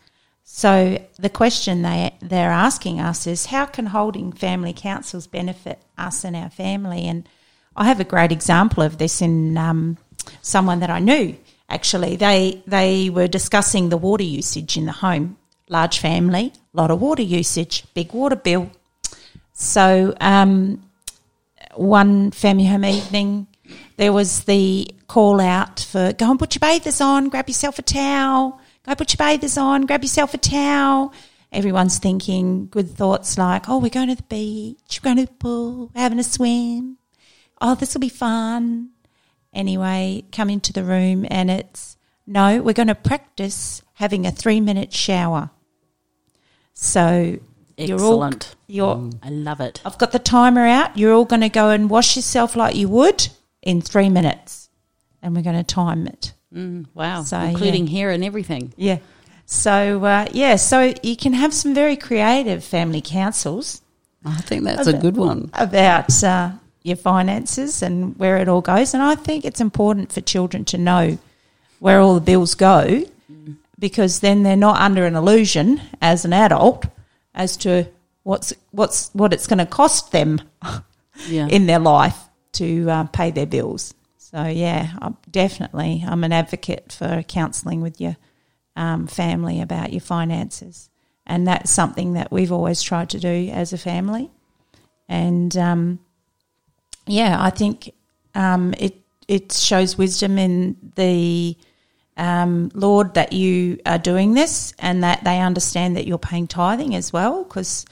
So 0.44 1.04
the 1.18 1.30
question 1.30 1.84
they 1.84 2.16
they're 2.22 2.52
asking 2.52 3.00
us 3.00 3.28
is 3.28 3.46
how 3.46 3.66
can 3.66 3.86
holding 3.86 4.34
family 4.34 4.74
councils 4.74 5.28
benefit 5.28 5.80
us 5.98 6.24
and 6.24 6.36
our 6.36 6.50
family? 6.50 7.08
And 7.08 7.28
I 7.76 7.86
have 7.86 8.00
a 8.00 8.04
great 8.04 8.32
example 8.32 8.84
of 8.84 8.98
this 8.98 9.22
in 9.22 9.58
um, 9.58 9.98
someone 10.42 10.80
that 10.80 10.90
I 10.90 11.00
knew. 11.00 11.36
Actually, 11.70 12.16
they 12.16 12.64
they 12.66 13.10
were 13.10 13.28
discussing 13.28 13.90
the 13.90 13.98
water 13.98 14.24
usage 14.24 14.78
in 14.78 14.86
the 14.86 14.92
home. 14.92 15.38
Large 15.70 16.00
family, 16.00 16.52
lot 16.74 16.90
of 16.90 17.00
water 17.00 17.22
usage, 17.22 17.86
big 17.94 18.12
water 18.12 18.36
bill. 18.36 18.72
So 19.54 20.16
um, 20.20 20.84
one 21.76 22.32
family 22.32 22.66
home 22.66 22.86
evening, 22.86 23.48
there 23.98 24.14
was 24.14 24.46
the 24.46 24.88
call 25.08 25.40
out 25.40 25.80
for 25.82 26.14
go 26.14 26.32
and 26.32 26.40
put 26.40 26.56
your 26.56 26.60
bathers 26.60 27.02
on, 27.02 27.30
grab 27.30 27.48
yourself 27.48 27.78
a 27.78 27.82
towel, 27.82 28.60
go 28.86 28.96
put 28.96 29.14
your 29.14 29.18
bathers 29.18 29.58
on, 29.58 29.86
grab 29.86 30.02
yourself 30.02 30.34
a 30.34 30.38
towel. 30.38 31.14
Everyone's 31.52 31.98
thinking 31.98 32.68
good 32.68 32.92
thoughts 32.92 33.38
like, 33.38 33.68
oh, 33.68 33.80
we're 33.80 33.90
going 33.90 34.10
to 34.10 34.16
the 34.16 34.24
beach, 34.24 35.00
we're 35.02 35.14
going 35.14 35.18
to 35.18 35.32
the 35.32 35.38
pool, 35.38 35.92
we're 35.94 36.02
having 36.02 36.20
a 36.20 36.24
swim. 36.24 36.99
Oh, 37.62 37.76
this 37.76 37.94
will 37.94 38.02
be 38.02 38.10
fun. 38.10 38.90
Anyway, 39.54 40.24
come 40.32 40.50
into 40.50 40.72
the 40.72 40.84
room 40.84 41.26
and 41.30 41.50
it's, 41.50 41.98
no, 42.28 42.62
we're 42.62 42.74
going 42.74 42.88
to 42.88 42.96
practice 42.96 43.82
having 43.94 44.26
a 44.26 44.32
three 44.32 44.62
minute 44.62 44.94
shower. 44.94 45.50
So 46.74 47.40
you're 47.78 48.02
all, 48.02 48.24
Excellent. 48.24 48.56
you're, 48.68 49.10
I 49.24 49.30
love 49.30 49.60
it. 49.60 49.82
I've 49.84 49.98
got 49.98 50.12
the 50.12 50.20
timer 50.20 50.66
out. 50.66 50.98
You're 50.98 51.14
all 51.14 51.26
going 51.26 51.42
to 51.42 51.50
go 51.50 51.70
and 51.70 51.90
wash 51.90 52.16
yourself 52.16 52.56
like 52.56 52.76
you 52.76 52.88
would 52.90 53.28
in 53.62 53.82
three 53.82 54.10
minutes, 54.10 54.70
and 55.22 55.36
we're 55.36 55.42
going 55.42 55.58
to 55.58 55.64
time 55.64 56.08
it. 56.08 56.34
Mm, 56.54 56.86
wow. 56.94 57.24
So, 57.24 57.40
Including 57.40 57.88
hair 57.88 58.12
and 58.12 58.24
everything. 58.24 58.74
Yeah. 58.78 59.00
So 59.46 60.04
uh, 60.06 60.28
yeah, 60.32 60.58
so 60.58 60.94
you 61.02 61.18
can 61.18 61.34
have 61.34 61.56
some 61.56 61.74
very 61.74 61.98
creative 61.98 62.64
family 62.64 63.02
councils 63.02 63.82
I 64.24 64.42
think 64.42 64.64
that's 64.64 64.88
a 64.88 64.94
good 64.94 65.18
one. 65.18 65.50
about 65.54 66.24
uh, 66.24 66.52
your 66.84 66.96
finances 66.98 67.82
and 67.82 68.18
where 68.18 68.38
it 68.38 68.48
all 68.48 68.62
goes, 68.62 68.94
and 68.94 69.04
I 69.04 69.16
think 69.16 69.46
it's 69.46 69.62
important 69.62 70.12
for 70.12 70.22
children 70.22 70.66
to 70.66 70.78
know 70.78 71.18
where 71.80 72.00
all 72.00 72.16
the 72.16 72.22
bills 72.22 72.56
go, 72.56 73.04
because 73.78 74.20
then 74.20 74.44
they're 74.44 74.56
not 74.56 74.80
under 74.82 75.06
an 75.06 75.16
illusion 75.16 75.82
as 76.02 76.26
an 76.26 76.34
adult 76.34 76.86
as 77.34 77.56
to 77.58 77.88
what's 78.24 78.54
what's 78.72 79.10
what 79.14 79.34
it's 79.34 79.48
going 79.48 79.60
to 79.60 79.66
cost 79.66 80.12
them 80.12 80.42
Yeah. 81.28 81.48
in 81.48 81.66
their 81.66 81.80
life 81.80 82.18
to 82.54 82.90
uh, 82.90 83.04
pay 83.06 83.32
their 83.32 83.46
bills. 83.46 83.94
So 84.18 84.46
yeah, 84.46 84.92
I'm 85.02 85.18
definitely, 85.30 86.04
I'm 86.08 86.24
an 86.24 86.32
advocate 86.32 86.94
for 86.94 87.24
counselling 87.24 87.82
with 87.82 88.00
your 88.00 88.16
um, 88.76 89.06
family 89.08 89.60
about 89.60 89.92
your 89.92 90.02
finances, 90.02 90.90
and 91.26 91.46
that's 91.48 91.72
something 91.72 92.14
that 92.14 92.32
we've 92.32 92.52
always 92.52 92.82
tried 92.82 93.10
to 93.10 93.20
do 93.20 93.50
as 93.52 93.74
a 93.74 93.78
family. 93.78 94.30
And 95.10 95.56
um, 95.58 96.00
yeah, 97.10 97.38
I 97.40 97.50
think 97.50 97.94
um, 98.36 98.74
it 98.78 98.96
it 99.28 99.52
shows 99.52 99.98
wisdom 99.98 100.38
in 100.38 100.76
the 100.96 101.56
um, 102.18 102.72
Lord 102.74 103.14
that 103.14 103.32
you 103.34 103.80
are 103.86 103.98
doing 103.98 104.34
this, 104.34 104.74
and 104.80 105.04
that 105.04 105.24
they 105.24 105.40
understand 105.40 105.96
that 105.96 106.06
you're 106.08 106.18
paying 106.18 106.48
tithing 106.48 106.96
as 106.96 107.14
well, 107.14 107.44
because 107.44 107.86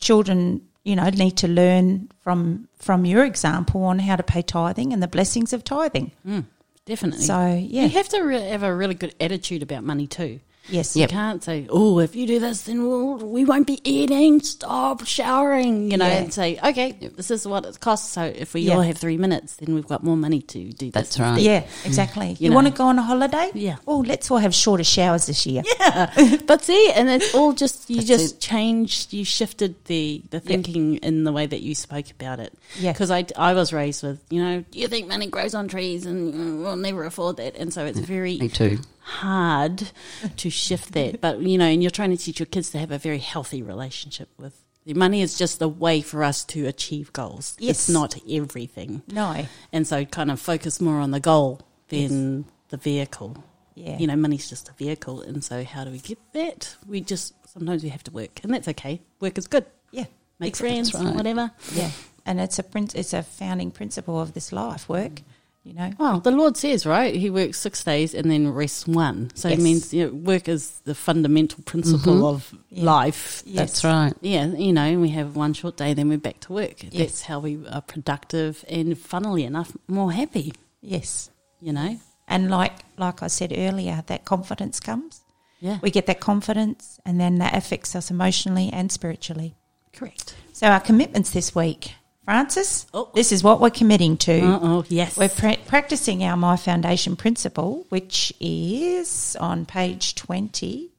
children, 0.00 0.62
you 0.84 0.96
know, 0.96 1.08
need 1.10 1.36
to 1.38 1.48
learn 1.48 2.08
from 2.20 2.68
from 2.76 3.04
your 3.04 3.24
example 3.24 3.82
on 3.84 3.98
how 3.98 4.16
to 4.16 4.22
pay 4.22 4.42
tithing 4.42 4.92
and 4.92 5.02
the 5.02 5.08
blessings 5.08 5.52
of 5.52 5.62
tithing. 5.64 6.12
Mm, 6.26 6.44
definitely. 6.84 7.24
So 7.24 7.54
yeah, 7.54 7.84
You 7.84 7.88
have 7.90 8.08
to 8.10 8.20
re- 8.22 8.48
have 8.50 8.62
a 8.62 8.74
really 8.74 8.94
good 8.94 9.14
attitude 9.20 9.62
about 9.62 9.84
money 9.84 10.06
too. 10.06 10.40
Yes, 10.68 10.96
Yep. 10.96 11.10
You 11.10 11.12
can't 11.16 11.42
say, 11.44 11.66
"Oh, 11.70 11.98
if 11.98 12.14
you 12.16 12.26
do 12.26 12.38
this, 12.38 12.62
then 12.62 12.86
we'll, 12.86 13.16
we 13.16 13.44
won't 13.44 13.66
be 13.66 13.80
eating. 13.88 14.40
Stop 14.40 15.06
showering." 15.06 15.90
You 15.90 15.96
know, 15.96 16.06
Yeah. 16.06 16.18
and 16.22 16.32
say, 16.32 16.58
"Okay, 16.62 16.92
this 17.16 17.30
is 17.30 17.46
what 17.46 17.64
it 17.66 17.80
costs. 17.80 18.10
So 18.12 18.22
if 18.22 18.54
we 18.54 18.62
Yeah. 18.62 18.74
all 18.76 18.82
have 18.82 18.98
three 18.98 19.16
minutes, 19.16 19.56
then 19.56 19.74
we've 19.74 19.86
got 19.86 20.02
more 20.04 20.16
money 20.16 20.40
to 20.42 20.58
do." 20.72 20.86
This 20.86 20.92
That's 20.92 21.18
right. 21.20 21.40
yeah, 21.40 21.64
exactly. 21.84 22.28
Mm. 22.34 22.40
You, 22.40 22.48
know. 22.50 22.54
want 22.56 22.66
to 22.68 22.72
go 22.72 22.84
on 22.84 22.98
a 22.98 23.02
holiday? 23.02 23.50
Yeah. 23.54 23.76
Oh, 23.86 23.98
let's 23.98 24.30
all 24.30 24.38
have 24.38 24.54
shorter 24.54 24.84
showers 24.84 25.26
this 25.26 25.46
year. 25.46 25.62
Yeah. 25.80 26.36
but 26.46 26.62
see, 26.62 26.90
and 26.94 27.08
it's 27.10 27.34
all 27.34 27.52
just 27.52 27.88
you 27.90 27.96
That's 27.96 28.08
just 28.08 28.34
it. 28.36 28.40
changed, 28.40 29.12
you 29.12 29.24
shifted 29.24 29.74
the 29.86 30.22
the 30.30 30.40
thinking 30.40 30.96
in 30.96 31.24
the 31.24 31.32
way 31.32 31.46
that 31.46 31.60
you 31.62 31.74
spoke 31.74 32.10
about 32.10 32.40
it. 32.40 32.52
Yeah. 32.78 32.92
because 32.92 33.10
I 33.10 33.26
I 33.36 33.52
was 33.54 33.72
raised 33.72 34.02
with 34.02 34.20
you 34.30 34.42
know, 34.42 34.64
you 34.72 34.88
think 34.88 35.08
money 35.08 35.26
grows 35.26 35.54
on 35.54 35.68
trees 35.68 36.06
and 36.06 36.62
we'll 36.62 36.76
never 36.76 37.04
afford 37.04 37.36
that, 37.38 37.56
and 37.56 37.72
so 37.72 37.84
it's 37.84 37.98
very 37.98 38.38
Me 38.38 38.48
too. 38.48 38.78
Hard 39.02 39.90
to 40.36 40.50
shift 40.50 40.92
that. 40.92 41.20
But 41.20 41.40
you 41.40 41.58
know, 41.58 41.66
and 41.66 41.82
you're 41.82 41.90
trying 41.90 42.10
to 42.10 42.16
teach 42.16 42.38
your 42.40 42.46
kids 42.46 42.70
to 42.70 42.78
have 42.78 42.90
a 42.90 42.98
very 42.98 43.18
healthy 43.18 43.62
relationship 43.62 44.28
with 44.38 44.62
the 44.84 44.94
money 44.94 45.22
is 45.22 45.38
just 45.38 45.62
a 45.62 45.68
way 45.68 46.00
for 46.00 46.24
us 46.24 46.44
to 46.46 46.66
achieve 46.66 47.12
goals. 47.12 47.56
Yes. 47.58 47.70
It's 47.70 47.88
not 47.88 48.18
everything. 48.28 49.02
No. 49.06 49.46
And 49.72 49.86
so 49.86 50.04
kind 50.04 50.30
of 50.30 50.40
focus 50.40 50.80
more 50.80 50.98
on 50.98 51.12
the 51.12 51.20
goal 51.20 51.60
than 51.88 52.46
the 52.70 52.76
vehicle. 52.78 53.44
Yeah. 53.74 53.98
You 53.98 54.06
know, 54.08 54.16
money's 54.16 54.48
just 54.48 54.68
a 54.68 54.72
vehicle 54.72 55.22
and 55.22 55.42
so 55.44 55.64
how 55.64 55.84
do 55.84 55.90
we 55.90 55.98
get 55.98 56.18
that? 56.32 56.76
We 56.86 57.00
just 57.00 57.34
sometimes 57.48 57.82
we 57.84 57.90
have 57.90 58.02
to 58.04 58.10
work 58.10 58.40
and 58.42 58.52
that's 58.52 58.68
okay. 58.68 59.00
Work 59.20 59.38
is 59.38 59.46
good. 59.46 59.66
Yeah. 59.92 60.06
Make 60.40 60.48
Exactly. 60.50 60.68
friends, 60.70 60.94
right. 60.94 61.14
whatever. 61.14 61.52
Yeah. 61.72 61.90
And 62.26 62.40
it's 62.40 62.58
a 62.58 62.62
prin- 62.62 62.90
it's 62.94 63.12
a 63.12 63.22
founding 63.22 63.70
principle 63.70 64.20
of 64.20 64.34
this 64.34 64.52
life, 64.52 64.88
work, 64.88 65.22
you 65.64 65.74
know. 65.74 65.92
Well, 65.98 66.20
the 66.20 66.30
Lord 66.30 66.56
says, 66.56 66.84
right? 66.86 67.14
He 67.14 67.30
works 67.30 67.58
six 67.58 67.84
days 67.84 68.14
and 68.14 68.30
then 68.30 68.48
rests 68.52 68.86
one. 68.86 69.30
So 69.34 69.48
Yes. 69.48 69.58
it 69.58 69.62
means 69.62 69.94
you 69.94 70.06
know, 70.08 70.12
work 70.14 70.48
is 70.48 70.70
the 70.84 70.94
fundamental 70.94 71.62
principle 71.64 72.14
mm-hmm. 72.14 72.24
of 72.24 72.54
Yeah. 72.70 72.84
life. 72.84 73.42
Yes. 73.46 73.56
That's 73.58 73.84
right. 73.84 74.14
Yeah, 74.20 74.46
you 74.46 74.72
know, 74.72 74.98
we 74.98 75.10
have 75.10 75.36
one 75.36 75.52
short 75.54 75.76
day, 75.76 75.94
then 75.94 76.08
we're 76.08 76.18
back 76.18 76.40
to 76.40 76.52
work. 76.52 76.82
Yes. 76.82 76.92
That's 76.98 77.22
how 77.22 77.38
we 77.40 77.64
are 77.68 77.80
productive 77.82 78.64
and, 78.68 78.98
funnily 78.98 79.44
enough, 79.44 79.76
more 79.88 80.12
happy. 80.12 80.52
Yes. 80.80 81.30
You 81.60 81.72
know, 81.72 81.98
And 82.26 82.50
like 82.50 82.72
like 82.98 83.22
I 83.22 83.28
said 83.28 83.52
earlier, 83.56 84.02
that 84.06 84.24
confidence 84.24 84.80
comes. 84.80 85.20
yeah, 85.60 85.78
We 85.82 85.90
get 85.90 86.06
that 86.06 86.18
confidence 86.20 86.98
and 87.06 87.20
then 87.20 87.38
that 87.38 87.54
affects 87.56 87.94
us 87.94 88.10
emotionally 88.10 88.68
and 88.72 88.90
spiritually. 88.90 89.54
correct. 89.92 90.34
So 90.52 90.66
our 90.66 90.80
commitments 90.80 91.30
this 91.30 91.54
week, 91.54 91.92
Francis, 92.24 92.86
Oh. 92.94 93.08
this 93.14 93.32
is 93.32 93.42
what 93.42 93.60
we're 93.60 93.70
committing 93.70 94.16
to. 94.18 94.40
Oh, 94.44 94.84
yes, 94.88 95.16
We're 95.16 95.28
pra- 95.28 95.56
practicing 95.66 96.22
our 96.22 96.36
My 96.36 96.56
Foundation 96.56 97.16
principle, 97.16 97.84
which 97.88 98.32
is 98.40 99.36
on 99.40 99.66
page 99.66 100.14
20. 100.14 100.90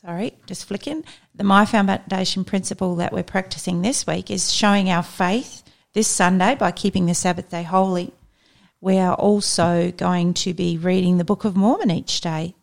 Sorry, 0.00 0.32
just 0.46 0.64
flicking. 0.64 1.04
The 1.34 1.44
My 1.44 1.66
Foundation 1.66 2.44
principle 2.44 2.96
that 2.96 3.12
we're 3.12 3.22
practicing 3.22 3.82
this 3.82 4.06
week 4.06 4.30
is 4.30 4.52
showing 4.52 4.88
our 4.88 5.02
faith 5.02 5.62
this 5.92 6.08
Sunday 6.08 6.54
by 6.54 6.70
keeping 6.72 7.06
the 7.06 7.14
Sabbath 7.14 7.50
day 7.50 7.62
holy. 7.62 8.12
We 8.80 8.98
are 8.98 9.14
also 9.14 9.90
going 9.92 10.34
to 10.34 10.54
be 10.54 10.78
reading 10.78 11.18
the 11.18 11.24
Book 11.24 11.44
of 11.44 11.56
Mormon 11.56 11.90
each 11.90 12.20
day. 12.20 12.54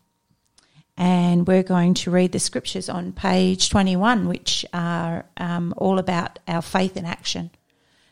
And 0.96 1.46
we're 1.46 1.64
going 1.64 1.94
to 1.94 2.10
read 2.10 2.32
the 2.32 2.38
scriptures 2.38 2.88
on 2.88 3.12
page 3.12 3.68
21, 3.68 4.28
which 4.28 4.64
are 4.72 5.24
um, 5.36 5.74
all 5.76 5.98
about 5.98 6.38
our 6.46 6.62
faith 6.62 6.96
in 6.96 7.04
action. 7.04 7.50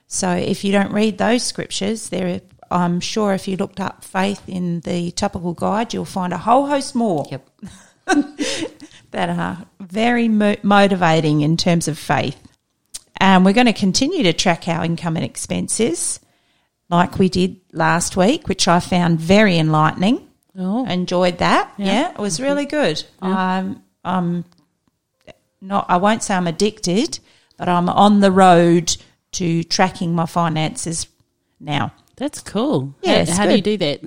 So 0.08 0.30
if 0.30 0.64
you 0.64 0.72
don't 0.72 0.92
read 0.92 1.16
those 1.16 1.42
scriptures, 1.42 2.08
there, 2.08 2.40
I'm 2.70 3.00
sure 3.00 3.32
if 3.32 3.46
you 3.46 3.56
looked 3.56 3.80
up 3.80 4.04
faith 4.04 4.42
in 4.48 4.80
the 4.80 5.12
topical 5.12 5.54
guide, 5.54 5.94
you'll 5.94 6.04
find 6.04 6.32
a 6.32 6.38
whole 6.38 6.66
host 6.66 6.94
more 6.94 7.26
Yep. 7.30 7.48
that 9.12 9.28
are 9.28 9.64
very 9.80 10.28
mo- 10.28 10.56
motivating 10.62 11.42
in 11.42 11.56
terms 11.56 11.86
of 11.86 11.98
faith. 11.98 12.36
And 13.18 13.44
we're 13.44 13.52
going 13.52 13.66
to 13.66 13.72
continue 13.72 14.24
to 14.24 14.32
track 14.32 14.66
our 14.66 14.84
income 14.84 15.16
and 15.16 15.24
expenses 15.24 16.18
like 16.90 17.18
we 17.18 17.28
did 17.28 17.60
last 17.72 18.16
week, 18.16 18.48
which 18.48 18.66
I 18.66 18.80
found 18.80 19.20
very 19.20 19.56
enlightening. 19.58 20.28
Oh, 20.58 20.86
Enjoyed 20.86 21.38
that. 21.38 21.72
Yeah. 21.76 21.86
Yeah, 21.86 22.10
it 22.12 22.18
was 22.18 22.40
really 22.40 22.66
good. 22.66 23.02
I'm, 23.20 23.82
I'm 24.04 24.44
not, 25.60 25.86
I 25.88 25.96
won't 25.96 26.22
say 26.22 26.34
I'm 26.34 26.46
addicted, 26.46 27.18
but 27.56 27.68
I'm 27.68 27.88
on 27.88 28.20
the 28.20 28.30
road 28.32 28.96
to 29.32 29.62
tracking 29.64 30.14
my 30.14 30.26
finances 30.26 31.06
now. 31.60 31.92
that's 32.16 32.40
cool. 32.40 32.94
Yeah, 33.02 33.24
how, 33.24 33.34
how 33.34 33.46
do 33.46 33.56
you 33.56 33.62
do 33.62 33.76
that? 33.78 34.00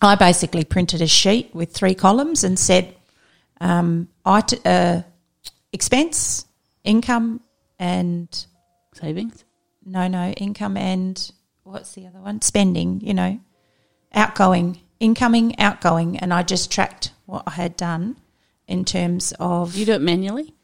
I 0.00 0.14
basically 0.14 0.64
printed 0.64 1.02
a 1.02 1.06
sheet 1.08 1.52
with 1.54 1.72
three 1.72 1.94
columns 1.94 2.44
and 2.44 2.58
said, 2.58 2.94
um, 3.60 4.08
it, 4.24 4.66
uh, 4.66 5.02
expense, 5.72 6.46
income, 6.84 7.40
and 7.78 8.46
Savings. 8.94 9.44
no, 9.84 10.06
no, 10.08 10.30
income 10.30 10.76
and 10.76 11.30
what's 11.64 11.94
the 11.94 12.06
other 12.06 12.20
one? 12.20 12.40
Spending, 12.42 13.00
you 13.00 13.14
know, 13.14 13.40
outgoing, 14.12 14.80
incoming, 15.00 15.58
outgoing. 15.58 16.18
And 16.18 16.32
I 16.32 16.42
just 16.42 16.70
tracked 16.70 17.12
what 17.26 17.42
I 17.46 17.50
had 17.52 17.76
done 17.76 18.16
in 18.66 18.84
terms 18.84 19.32
of, 19.38 19.74
You 19.76 19.84
do 19.86 19.92
it 19.92 20.00
manually. 20.02 20.54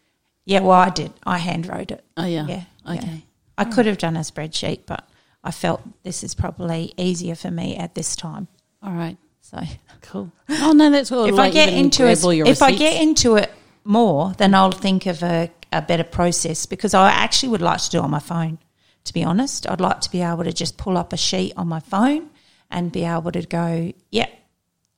yeah, 0.44 0.60
well, 0.60 0.72
I 0.78 0.90
did. 0.90 1.12
I 1.24 1.38
hand 1.38 1.66
wrote 1.66 1.90
it. 1.90 2.04
Oh 2.16 2.26
yeah. 2.26 2.46
Yeah. 2.46 2.64
Okay. 2.88 3.06
yeah. 3.06 3.16
I 3.56 3.64
could 3.64 3.86
have 3.86 3.98
done 3.98 4.16
a 4.16 4.20
spreadsheet, 4.20 4.80
but 4.86 5.08
I 5.42 5.50
felt 5.50 5.82
this 6.02 6.24
is 6.24 6.34
probably 6.34 6.92
easier 6.96 7.34
for 7.34 7.50
me 7.50 7.76
at 7.76 7.94
this 7.94 8.16
time. 8.16 8.48
All 8.82 8.92
right. 8.92 9.16
So 9.40 9.60
Cool. 10.02 10.32
Oh 10.50 10.72
no, 10.72 10.90
that's 10.90 11.10
all. 11.12 11.24
if 11.26 11.34
like 11.34 11.50
I 11.52 11.54
get 11.54 11.72
into 11.72 12.06
it, 12.06 12.18
if 12.24 12.60
I 12.62 12.72
get 12.72 13.00
into 13.00 13.36
it 13.36 13.50
more, 13.84 14.32
then 14.38 14.54
I'll 14.54 14.70
think 14.70 15.06
of 15.06 15.22
a, 15.22 15.50
a 15.72 15.80
better 15.82 16.04
process 16.04 16.66
because 16.66 16.92
I 16.94 17.10
actually 17.10 17.50
would 17.50 17.62
like 17.62 17.80
to 17.82 17.90
do 17.90 17.98
it 17.98 18.02
on 18.04 18.10
my 18.10 18.18
phone. 18.18 18.58
To 19.04 19.12
be 19.14 19.22
honest, 19.24 19.68
I'd 19.70 19.80
like 19.80 20.00
to 20.00 20.10
be 20.10 20.20
able 20.22 20.44
to 20.44 20.52
just 20.52 20.76
pull 20.78 20.96
up 20.98 21.12
a 21.12 21.16
sheet 21.16 21.52
on 21.56 21.68
my 21.68 21.80
phone 21.80 22.30
and 22.74 22.92
be 22.92 23.04
able 23.04 23.32
to 23.32 23.42
go, 23.42 23.92
yep, 24.10 24.30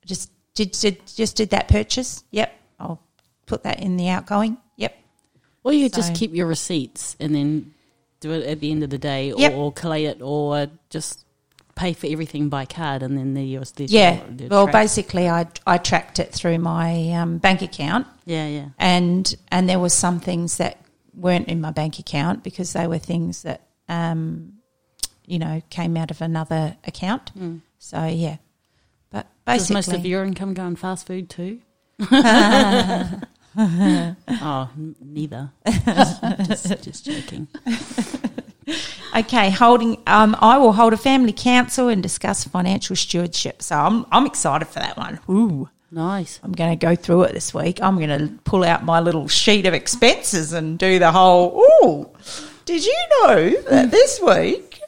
just 0.04 0.30
did, 0.54 0.72
did 0.72 1.00
just 1.06 1.36
did 1.36 1.50
that 1.50 1.68
purchase. 1.68 2.24
Yep, 2.30 2.52
I'll 2.80 3.00
put 3.46 3.62
that 3.64 3.80
in 3.80 3.96
the 3.96 4.08
outgoing. 4.08 4.56
Yep, 4.76 4.96
Or 5.62 5.72
you 5.72 5.84
could 5.88 5.94
just 5.94 6.14
keep 6.14 6.34
your 6.34 6.46
receipts 6.46 7.14
and 7.20 7.34
then 7.34 7.74
do 8.20 8.32
it 8.32 8.46
at 8.46 8.60
the 8.60 8.70
end 8.72 8.82
of 8.82 8.90
the 8.90 8.98
day, 8.98 9.32
Yep. 9.36 9.52
or, 9.52 9.70
collate 9.72 10.06
it, 10.06 10.22
or 10.22 10.68
just 10.90 11.24
pay 11.74 11.92
for 11.92 12.06
everything 12.06 12.48
by 12.48 12.64
card, 12.64 13.02
and 13.02 13.16
then 13.18 13.34
the 13.34 13.44
US. 13.58 13.72
yeah. 13.76 14.22
Well, 14.48 14.66
basically, 14.66 15.28
I 15.28 15.46
I 15.66 15.76
tracked 15.78 16.18
it 16.18 16.32
through 16.32 16.58
my 16.58 17.12
um, 17.12 17.38
bank 17.38 17.60
account. 17.62 18.06
yeah, 18.24 18.46
yeah. 18.48 18.68
and 18.78 19.32
and 19.52 19.68
there 19.68 19.78
were 19.78 19.90
some 19.90 20.18
things 20.20 20.56
that 20.56 20.78
weren't 21.14 21.48
in 21.48 21.60
my 21.60 21.70
bank 21.72 21.98
account 21.98 22.42
because 22.42 22.72
they 22.72 22.86
were 22.86 22.98
things 22.98 23.42
that 23.42 23.60
um, 23.88 24.54
you 25.26 25.38
know 25.38 25.60
came 25.68 25.96
out 25.98 26.10
of 26.10 26.22
another 26.22 26.76
account. 26.86 27.30
So 27.78 28.04
yeah, 28.06 28.36
but 29.10 29.26
basically, 29.44 29.74
most 29.74 29.92
of 29.92 30.06
your 30.06 30.24
income 30.24 30.54
go 30.54 30.62
on 30.62 30.76
fast 30.76 31.06
food 31.06 31.30
too? 31.30 31.60
oh, 32.00 33.20
n- 33.56 34.96
neither. 35.00 35.50
just, 36.46 36.82
just 36.82 37.04
joking. 37.04 37.48
okay, 39.16 39.50
holding. 39.50 40.02
Um, 40.06 40.36
I 40.40 40.58
will 40.58 40.72
hold 40.72 40.92
a 40.92 40.96
family 40.96 41.32
council 41.32 41.88
and 41.88 42.02
discuss 42.02 42.44
financial 42.44 42.96
stewardship. 42.96 43.62
So 43.62 43.76
I'm 43.76 44.06
I'm 44.12 44.26
excited 44.26 44.68
for 44.68 44.80
that 44.80 44.96
one. 44.96 45.20
Ooh. 45.28 45.68
Nice. 45.90 46.40
I'm 46.42 46.52
going 46.52 46.76
to 46.76 46.86
go 46.86 46.96
through 46.96 47.22
it 47.22 47.32
this 47.32 47.54
week. 47.54 47.80
I'm 47.80 47.96
going 47.96 48.08
to 48.08 48.28
pull 48.42 48.64
out 48.64 48.84
my 48.84 48.98
little 49.00 49.28
sheet 49.28 49.66
of 49.66 49.72
expenses 49.72 50.52
and 50.52 50.78
do 50.78 50.98
the 50.98 51.12
whole. 51.12 51.62
Ooh, 51.82 52.10
did 52.64 52.84
you 52.84 52.96
know 53.22 53.62
that 53.70 53.90
this 53.92 54.20
week? 54.20 54.80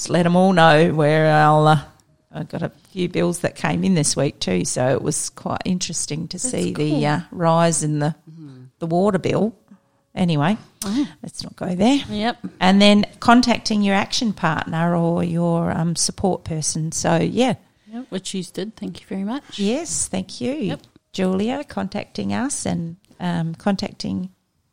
Just 0.00 0.08
let 0.08 0.22
them 0.22 0.34
all 0.34 0.54
know 0.54 0.94
where 0.94 1.30
I'll. 1.30 1.68
Uh, 1.68 1.82
I 2.32 2.44
got 2.44 2.62
a 2.62 2.70
few 2.88 3.06
bills 3.10 3.40
that 3.40 3.54
came 3.54 3.84
in 3.84 3.92
this 3.92 4.16
week 4.16 4.40
too, 4.40 4.64
so 4.64 4.88
it 4.88 5.02
was 5.02 5.28
quite 5.28 5.60
interesting 5.66 6.26
to 6.28 6.38
see 6.38 6.72
the 6.72 7.04
uh, 7.06 7.20
rise 7.30 7.82
in 7.82 7.98
the 7.98 8.14
the 8.78 8.86
water 8.86 9.18
bill. 9.18 9.54
Anyway, 10.14 10.56
let's 11.22 11.42
not 11.42 11.54
go 11.54 11.74
there. 11.74 12.00
Yep. 12.08 12.38
And 12.60 12.80
then 12.80 13.04
contacting 13.20 13.82
your 13.82 13.94
action 13.94 14.32
partner 14.32 14.96
or 14.96 15.22
your 15.22 15.70
um, 15.70 15.94
support 15.96 16.44
person. 16.44 16.92
So 16.92 17.16
yeah, 17.18 17.56
Yep. 17.92 18.06
Which 18.08 18.32
you 18.32 18.42
did. 18.42 18.76
Thank 18.76 19.02
you 19.02 19.06
very 19.06 19.24
much. 19.24 19.58
Yes, 19.58 20.08
thank 20.08 20.40
you, 20.40 20.54
Yep. 20.54 20.80
Julia, 21.12 21.62
contacting 21.62 22.32
us 22.32 22.64
and 22.64 22.96
um, 23.20 23.54
contacting. 23.54 24.30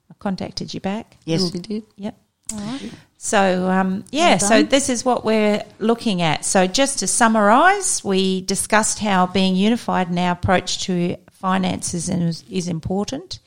I 0.09 0.13
contacted 0.19 0.73
you 0.73 0.79
back. 0.79 1.17
Yes, 1.25 1.41
You'll- 1.41 1.51
we 1.51 1.59
did. 1.59 1.83
Yep. 1.97 2.15
All 2.53 2.59
right. 2.59 2.91
So 3.17 3.69
um, 3.69 4.06
yeah, 4.12 4.38
Well 4.39 4.49
so 4.49 4.63
this 4.63 4.89
is 4.89 5.03
what 5.03 5.25
we're 5.25 5.63
looking 5.80 6.21
at. 6.21 6.45
So 6.45 6.67
just 6.67 6.99
to 6.99 7.08
summarise, 7.08 8.03
we 8.03 8.41
discussed 8.41 8.99
how 8.99 9.25
being 9.25 9.56
unified 9.56 10.10
in 10.10 10.17
our 10.19 10.34
approach 10.34 10.84
to 10.86 11.17
finances 11.32 12.10
is, 12.10 12.43
is 12.49 12.67
important, 12.67 13.39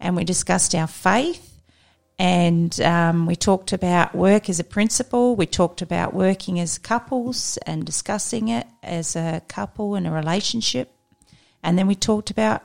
and 0.00 0.16
we 0.16 0.24
discussed 0.24 0.74
our 0.74 0.88
faith, 0.88 1.60
and 2.18 2.78
um, 2.80 3.26
we 3.26 3.36
talked 3.36 3.72
about 3.72 4.12
work 4.12 4.48
as 4.48 4.58
a 4.58 4.64
principle. 4.64 5.36
We 5.36 5.46
talked 5.46 5.82
about 5.82 6.14
working 6.14 6.58
as 6.58 6.78
couples 6.78 7.58
and 7.58 7.84
discussing 7.84 8.48
it 8.48 8.66
as 8.82 9.14
a 9.14 9.40
couple 9.46 9.94
in 9.94 10.04
a 10.04 10.12
relationship, 10.12 10.92
and 11.62 11.78
then 11.78 11.86
we 11.86 11.94
talked 11.94 12.32
about 12.32 12.64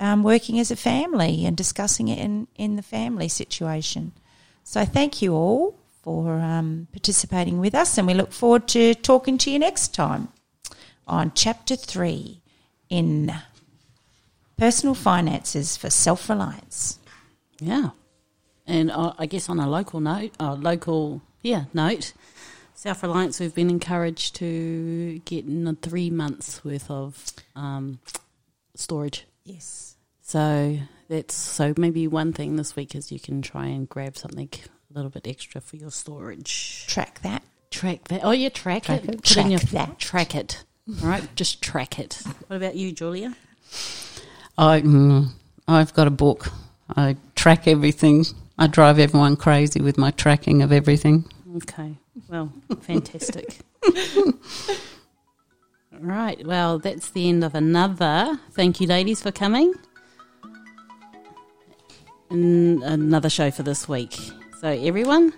um, 0.00 0.24
working 0.24 0.58
as 0.58 0.72
a 0.72 0.76
family 0.76 1.46
and 1.46 1.56
discussing 1.56 2.08
it 2.08 2.18
in, 2.18 2.48
in 2.56 2.74
the 2.74 2.82
family 2.82 3.28
situation. 3.28 4.10
So 4.64 4.84
thank 4.84 5.22
you 5.22 5.34
all 5.34 5.78
for 6.04 6.34
um, 6.34 6.86
participating 6.92 7.58
with 7.58 7.74
us, 7.74 7.96
and 7.96 8.06
we 8.06 8.12
look 8.12 8.30
forward 8.30 8.68
to 8.68 8.94
talking 8.94 9.38
to 9.38 9.50
you 9.50 9.58
next 9.58 9.94
time 9.94 10.28
on 11.06 11.32
Chapter 11.34 11.76
3 11.76 12.42
in 12.90 13.34
Personal 14.58 14.94
Finances 14.94 15.78
for 15.78 15.88
Self 15.88 16.28
Reliance. 16.28 16.98
Yeah. 17.58 17.90
And 18.66 18.90
uh, 18.90 19.14
I 19.18 19.24
guess 19.24 19.48
on 19.48 19.58
a 19.58 19.68
local 19.68 20.00
note, 20.00 20.32
uh, 20.38 20.54
local, 20.54 21.22
yeah, 21.40 21.64
note. 21.72 22.12
Self 22.74 23.02
Reliance, 23.02 23.40
we've 23.40 23.54
been 23.54 23.70
encouraged 23.70 24.34
to 24.36 25.20
get 25.24 25.46
three 25.80 26.10
months 26.10 26.62
worth 26.62 26.90
of 26.90 27.32
um, 27.56 27.98
storage. 28.74 29.24
Yes. 29.44 29.96
So 30.20 30.80
that's 31.08 31.34
so 31.34 31.72
maybe 31.78 32.06
one 32.08 32.34
thing 32.34 32.56
this 32.56 32.76
week 32.76 32.94
is 32.94 33.10
you 33.10 33.20
can 33.20 33.40
try 33.40 33.66
and 33.66 33.88
grab 33.88 34.18
something 34.18 34.48
little 34.94 35.10
bit 35.10 35.26
extra 35.26 35.60
for 35.60 35.76
your 35.76 35.90
storage. 35.90 36.86
Track 36.86 37.20
that. 37.22 37.42
Track 37.70 38.08
that. 38.08 38.20
Oh, 38.22 38.30
yeah, 38.30 38.48
track, 38.48 38.84
Track 38.84 39.04
it. 39.04 39.14
it. 39.14 39.22
Put 39.22 39.36
in 39.36 39.50
your 39.50 39.60
Track 39.60 39.70
that. 39.88 39.98
Track 39.98 40.34
it. 40.34 40.64
All 41.02 41.08
right, 41.08 41.34
just 41.34 41.62
track 41.62 41.98
it. 41.98 42.22
What 42.46 42.56
about 42.56 42.74
you, 42.76 42.92
Julia? 42.92 43.34
I, 44.58 44.82
mm, 44.82 45.28
I've 45.66 45.94
got 45.94 46.06
a 46.06 46.10
book. 46.10 46.50
I 46.94 47.16
track 47.34 47.66
everything. 47.66 48.24
I 48.58 48.66
drive 48.66 48.98
everyone 48.98 49.36
crazy 49.36 49.80
with 49.80 49.98
my 49.98 50.10
tracking 50.10 50.62
of 50.62 50.70
everything. 50.72 51.24
Okay. 51.56 51.96
Well, 52.28 52.52
fantastic. 52.82 53.58
right. 55.98 56.46
Well, 56.46 56.78
that's 56.78 57.10
the 57.10 57.28
end 57.28 57.42
of 57.42 57.54
another. 57.54 58.38
Thank 58.52 58.80
you, 58.80 58.86
ladies, 58.86 59.20
for 59.22 59.32
coming. 59.32 59.74
And 62.30 62.82
another 62.82 63.30
show 63.30 63.50
for 63.50 63.62
this 63.62 63.88
week. 63.88 64.16
So, 64.64 64.70
everyone 64.70 65.34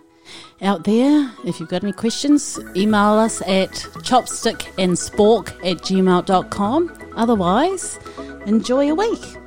out 0.63 0.85
there, 0.85 1.33
if 1.45 1.59
you've 1.59 1.69
got 1.69 1.83
any 1.83 1.93
questions, 1.93 2.61
email 2.77 3.19
us 3.19 3.43
at 3.43 3.71
chopstickandspork 4.07 5.49
at 5.69 5.79
gmail.com. 5.79 7.13
Otherwise, 7.17 7.99
enjoy 8.47 8.85
your 8.85 8.95
week. 8.95 9.46